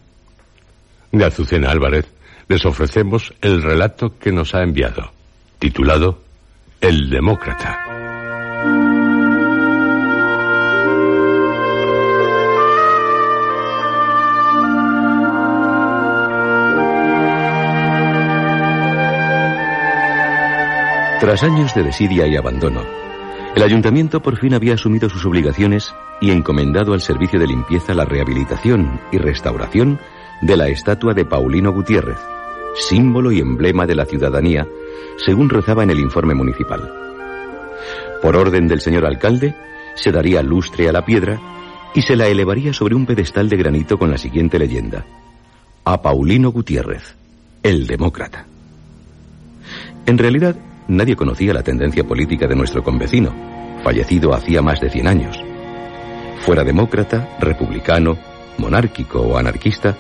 [1.12, 2.06] De Azucena Álvarez,
[2.48, 5.12] les ofrecemos el relato que nos ha enviado,
[5.58, 6.20] titulado
[6.82, 7.78] El Demócrata.
[21.18, 23.03] Tras años de desidia y abandono,
[23.54, 28.04] el ayuntamiento por fin había asumido sus obligaciones y encomendado al servicio de limpieza la
[28.04, 30.00] rehabilitación y restauración
[30.40, 32.18] de la estatua de Paulino Gutiérrez,
[32.74, 34.66] símbolo y emblema de la ciudadanía,
[35.24, 36.92] según rezaba en el informe municipal.
[38.20, 39.54] Por orden del señor alcalde,
[39.94, 41.40] se daría lustre a la piedra
[41.94, 45.04] y se la elevaría sobre un pedestal de granito con la siguiente leyenda.
[45.84, 47.14] A Paulino Gutiérrez,
[47.62, 48.46] el demócrata.
[50.06, 50.56] En realidad,
[50.88, 53.34] nadie conocía la tendencia política de nuestro convecino,
[53.82, 55.42] fallecido hacía más de 100 años.
[56.40, 58.16] Fuera demócrata, republicano,
[58.58, 59.96] monárquico o anarquista,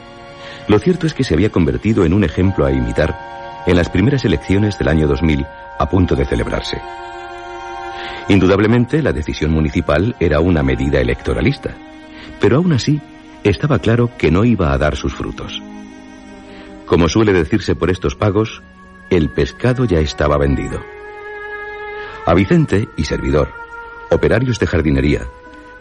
[0.68, 4.24] lo cierto es que se había convertido en un ejemplo a imitar en las primeras
[4.24, 5.46] elecciones del año 2000
[5.78, 6.80] a punto de celebrarse.
[8.28, 11.74] Indudablemente la decisión municipal era una medida electoralista,
[12.40, 13.00] pero aún así
[13.42, 15.62] estaba claro que no iba a dar sus frutos.
[16.86, 18.62] Como suele decirse por estos pagos,
[19.16, 20.80] el pescado ya estaba vendido.
[22.26, 23.52] A Vicente y servidor,
[24.10, 25.26] operarios de jardinería,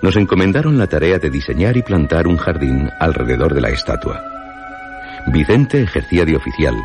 [0.01, 4.21] nos encomendaron la tarea de diseñar y plantar un jardín alrededor de la estatua.
[5.27, 6.75] Vicente ejercía de oficial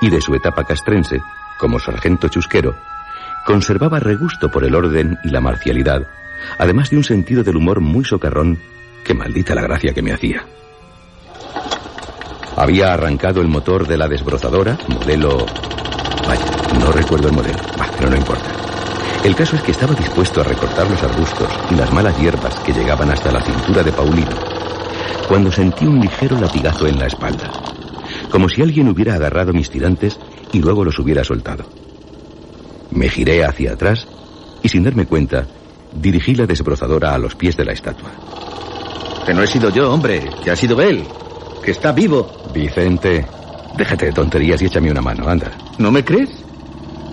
[0.00, 1.20] y de su etapa castrense,
[1.58, 2.74] como sargento chusquero,
[3.46, 6.06] conservaba regusto por el orden y la marcialidad,
[6.58, 8.58] además de un sentido del humor muy socarrón
[9.04, 10.44] que maldita la gracia que me hacía.
[12.60, 15.46] Había arrancado el motor de la desbrozadora, modelo...
[16.28, 16.44] Vaya,
[16.78, 17.58] no recuerdo el modelo,
[17.96, 18.50] pero no importa.
[19.24, 22.74] El caso es que estaba dispuesto a recortar los arbustos y las malas hierbas que
[22.74, 24.36] llegaban hasta la cintura de Paulino,
[25.26, 27.50] cuando sentí un ligero latigazo en la espalda,
[28.30, 30.20] como si alguien hubiera agarrado mis tirantes
[30.52, 31.64] y luego los hubiera soltado.
[32.90, 34.06] Me giré hacia atrás
[34.62, 35.46] y sin darme cuenta,
[35.94, 38.10] dirigí la desbrozadora a los pies de la estatua.
[39.24, 41.06] Que no he sido yo, hombre, que ha sido él,
[41.70, 42.28] que está vivo.
[42.52, 43.24] Vicente,
[43.76, 45.52] déjate de tonterías y échame una mano, anda.
[45.78, 46.28] ¿No me crees?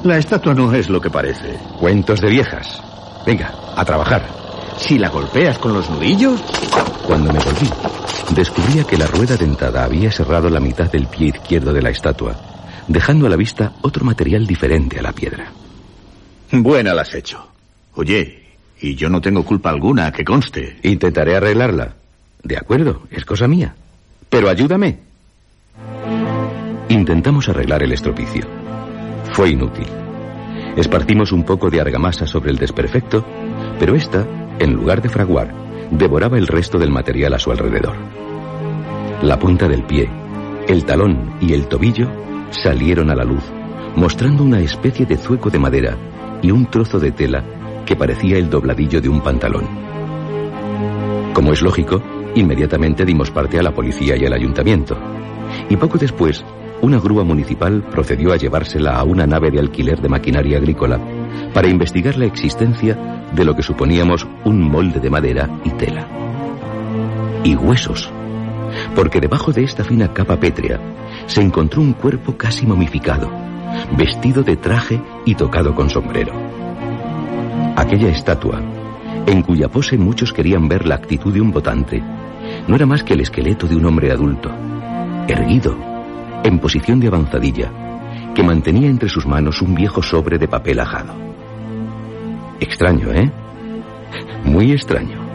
[0.04, 1.60] La estatua no es lo que parece.
[1.80, 2.82] Cuentos de viejas.
[3.24, 4.24] Venga, a trabajar.
[4.78, 6.42] Si la golpeas con los nudillos.
[7.06, 7.70] Cuando me volví,
[8.34, 12.36] descubría que la rueda dentada había cerrado la mitad del pie izquierdo de la estatua,
[12.88, 15.52] dejando a la vista otro material diferente a la piedra.
[16.52, 17.48] Buena la has hecho.
[17.94, 20.80] Oye, y yo no tengo culpa alguna, que conste.
[20.82, 21.94] Intentaré arreglarla.
[22.42, 23.76] De acuerdo, es cosa mía.
[24.38, 25.00] Pero ayúdame.
[26.90, 28.46] Intentamos arreglar el estropicio.
[29.32, 29.88] Fue inútil.
[30.76, 33.26] Espartimos un poco de argamasa sobre el desperfecto,
[33.80, 34.28] pero esta,
[34.60, 35.52] en lugar de fraguar,
[35.90, 37.96] devoraba el resto del material a su alrededor.
[39.24, 40.08] La punta del pie,
[40.68, 42.08] el talón y el tobillo
[42.52, 43.44] salieron a la luz,
[43.96, 45.98] mostrando una especie de zueco de madera
[46.44, 47.44] y un trozo de tela
[47.88, 49.68] que parecía el dobladillo de un pantalón.
[51.34, 52.04] Como es lógico,
[52.40, 54.98] inmediatamente dimos parte a la policía y al ayuntamiento.
[55.70, 56.44] Y poco después,
[56.82, 61.00] una grúa municipal procedió a llevársela a una nave de alquiler de maquinaria agrícola
[61.54, 66.08] para investigar la existencia de lo que suponíamos un molde de madera y tela.
[67.44, 68.12] Y huesos,
[68.96, 70.80] porque debajo de esta fina capa pétrea
[71.26, 73.30] se encontró un cuerpo casi momificado,
[73.98, 76.34] vestido de traje y tocado con sombrero.
[77.76, 78.62] Aquella estatua,
[79.26, 82.04] en cuya pose muchos querían ver la actitud de un votante,
[82.68, 84.52] no era más que el esqueleto de un hombre adulto,
[85.28, 85.78] erguido,
[86.44, 87.72] en posición de avanzadilla,
[88.36, 91.14] que mantenía entre sus manos un viejo sobre de papel ajado.
[92.60, 93.32] Extraño, ¿eh?
[94.44, 95.27] Muy extraño.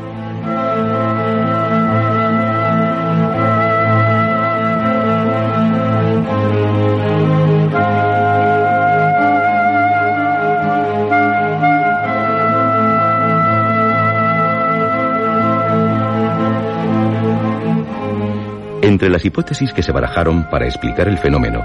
[19.03, 21.59] Entre las hipótesis que se barajaron para explicar el fenómeno,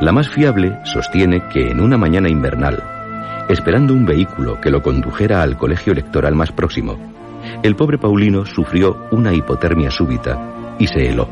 [0.00, 2.80] la más fiable sostiene que en una mañana invernal,
[3.48, 7.00] esperando un vehículo que lo condujera al colegio electoral más próximo,
[7.64, 11.28] el pobre Paulino sufrió una hipotermia súbita y se heló,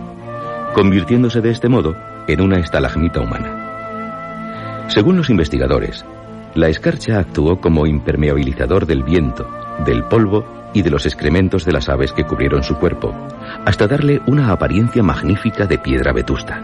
[0.74, 1.94] convirtiéndose de este modo
[2.26, 4.88] en una estalagmita humana.
[4.88, 6.04] Según los investigadores,
[6.56, 9.48] la escarcha actuó como impermeabilizador del viento,
[9.84, 13.14] del polvo y de los excrementos de las aves que cubrieron su cuerpo,
[13.70, 16.60] hasta darle una apariencia magnífica de piedra vetusta.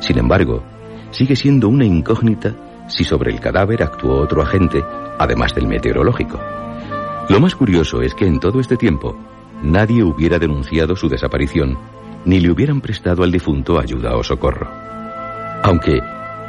[0.00, 0.64] Sin embargo,
[1.12, 2.56] sigue siendo una incógnita
[2.88, 4.82] si sobre el cadáver actuó otro agente,
[5.16, 6.40] además del meteorológico.
[7.28, 9.16] Lo más curioso es que en todo este tiempo
[9.62, 11.78] nadie hubiera denunciado su desaparición,
[12.24, 14.68] ni le hubieran prestado al difunto ayuda o socorro.
[15.62, 16.00] Aunque,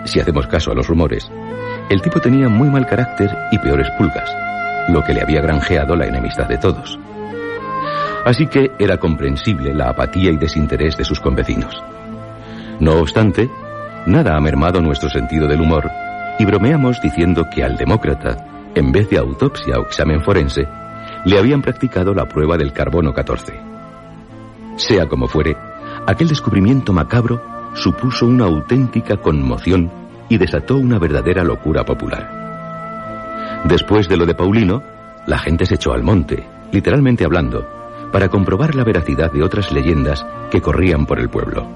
[0.05, 1.29] si hacemos caso a los rumores,
[1.91, 4.31] el tipo tenía muy mal carácter y peores pulgas,
[4.89, 6.97] lo que le había granjeado la enemistad de todos.
[8.25, 11.83] Así que era comprensible la apatía y desinterés de sus convecinos.
[12.79, 13.49] No obstante,
[14.05, 15.89] nada ha mermado nuestro sentido del humor
[16.39, 20.67] y bromeamos diciendo que al demócrata, en vez de autopsia o examen forense,
[21.25, 23.53] le habían practicado la prueba del carbono 14.
[24.77, 25.55] Sea como fuere,
[26.07, 27.41] aquel descubrimiento macabro
[27.75, 29.91] supuso una auténtica conmoción
[30.29, 33.61] y desató una verdadera locura popular.
[33.65, 34.81] Después de lo de Paulino,
[35.27, 37.82] la gente se echó al monte, literalmente hablando,
[38.13, 41.67] para comprobar la veracidad de otras leyendas que corrían por el pueblo.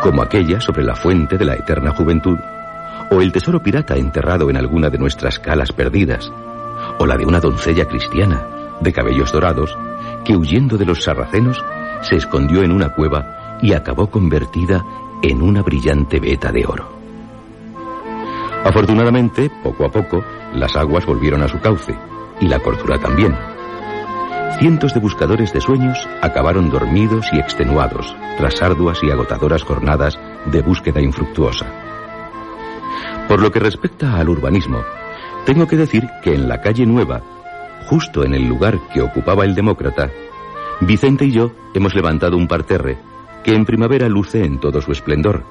[0.00, 2.38] Como aquella sobre la fuente de la eterna juventud,
[3.10, 6.32] o el tesoro pirata enterrado en alguna de nuestras calas perdidas,
[6.98, 9.76] o la de una doncella cristiana, de cabellos dorados,
[10.24, 11.62] que huyendo de los sarracenos
[12.00, 14.82] se escondió en una cueva y acabó convertida
[15.22, 16.88] en una brillante veta de oro.
[18.64, 21.94] Afortunadamente, poco a poco, las aguas volvieron a su cauce,
[22.40, 23.51] y la cordura también.
[24.58, 30.62] Cientos de buscadores de sueños acabaron dormidos y extenuados tras arduas y agotadoras jornadas de
[30.62, 31.66] búsqueda infructuosa.
[33.28, 34.82] Por lo que respecta al urbanismo,
[35.46, 37.22] tengo que decir que en la calle Nueva,
[37.86, 40.10] justo en el lugar que ocupaba el demócrata,
[40.80, 42.98] Vicente y yo hemos levantado un parterre
[43.42, 45.44] que en primavera luce en todo su esplendor,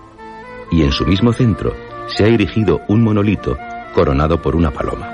[0.71, 1.73] y en su mismo centro
[2.07, 3.57] se ha erigido un monolito
[3.93, 5.09] coronado por una paloma.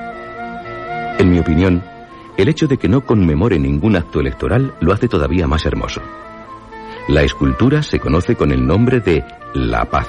[1.18, 1.84] En mi opinión,
[2.38, 6.02] el hecho de que no conmemore ningún acto electoral lo hace todavía más hermoso.
[7.08, 10.08] La escultura se conoce con el nombre de La Paz,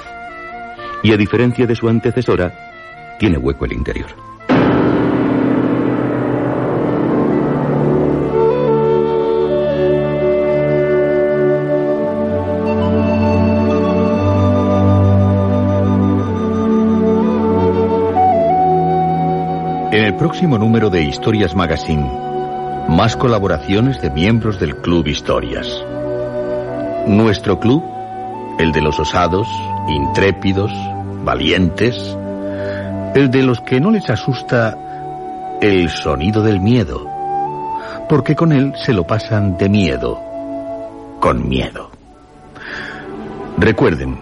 [1.01, 4.28] y a diferencia de su antecesora, tiene hueco el interior.
[19.91, 22.07] En el próximo número de Historias Magazine,
[22.89, 25.83] más colaboraciones de miembros del Club Historias.
[27.07, 27.83] Nuestro club,
[28.59, 29.47] el de los osados,
[29.87, 30.71] intrépidos,
[31.23, 32.15] valientes,
[33.15, 37.07] el de los que no les asusta el sonido del miedo,
[38.07, 40.21] porque con él se lo pasan de miedo,
[41.19, 41.89] con miedo.
[43.57, 44.19] Recuerden,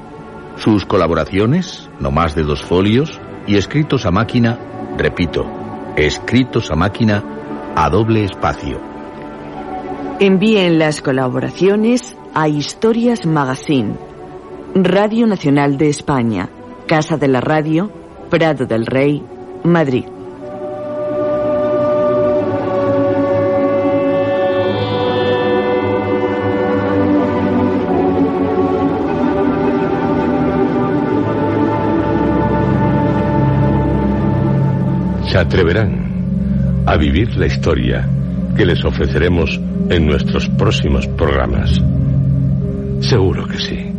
[0.55, 4.57] sus colaboraciones, no más de dos folios, y escritos a máquina,
[4.97, 5.45] repito,
[5.95, 7.23] escritos a máquina
[7.75, 8.79] a doble espacio.
[10.19, 13.95] Envíen las colaboraciones a Historias Magazine,
[14.73, 16.49] Radio Nacional de España,
[16.87, 17.91] Casa de la Radio,
[18.29, 19.23] Prado del Rey,
[19.63, 20.05] Madrid.
[35.41, 38.07] Atreverán a vivir la historia
[38.55, 39.59] que les ofreceremos
[39.89, 41.81] en nuestros próximos programas.
[43.01, 43.91] Seguro que sí.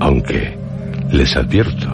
[0.00, 0.56] Aunque,
[1.12, 1.88] les advierto,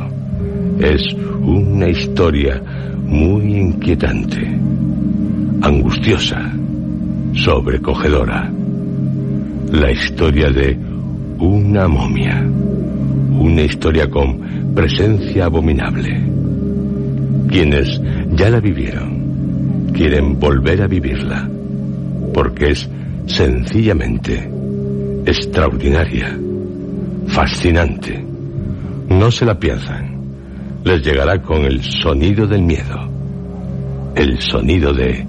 [0.78, 1.02] es
[1.42, 2.62] una historia
[3.04, 4.46] muy inquietante,
[5.62, 6.52] angustiosa,
[7.34, 8.50] sobrecogedora.
[9.72, 10.78] La historia de
[11.38, 12.40] una momia.
[12.40, 16.22] Una historia con presencia abominable.
[17.48, 18.00] Quienes
[18.40, 21.46] ya la vivieron quieren volver a vivirla
[22.32, 22.88] porque es
[23.26, 24.50] sencillamente
[25.26, 26.38] extraordinaria,
[27.26, 28.24] fascinante.
[29.10, 30.20] No se la piensan.
[30.84, 32.96] Les llegará con el sonido del miedo,
[34.14, 35.26] el sonido de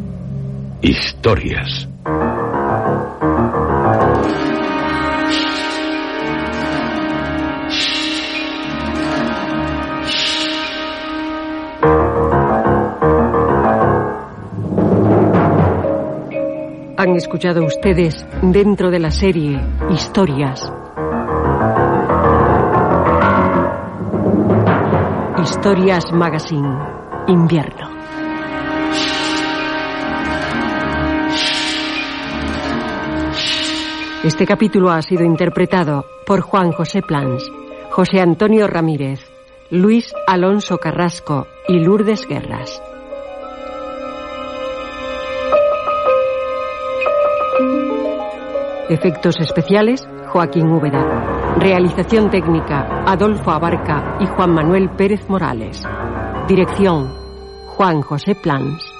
[0.81, 1.89] historias.
[17.21, 19.59] Escuchado ustedes dentro de la serie
[19.91, 20.73] Historias.
[25.43, 26.79] Historias Magazine,
[27.27, 27.91] invierno.
[34.23, 37.51] Este capítulo ha sido interpretado por Juan José Plans,
[37.91, 39.19] José Antonio Ramírez,
[39.69, 42.81] Luis Alonso Carrasco y Lourdes Guerras.
[48.91, 51.55] Efectos especiales, Joaquín Úbeda.
[51.57, 55.81] Realización técnica, Adolfo Abarca y Juan Manuel Pérez Morales.
[56.49, 57.07] Dirección,
[57.67, 58.90] Juan José Plans.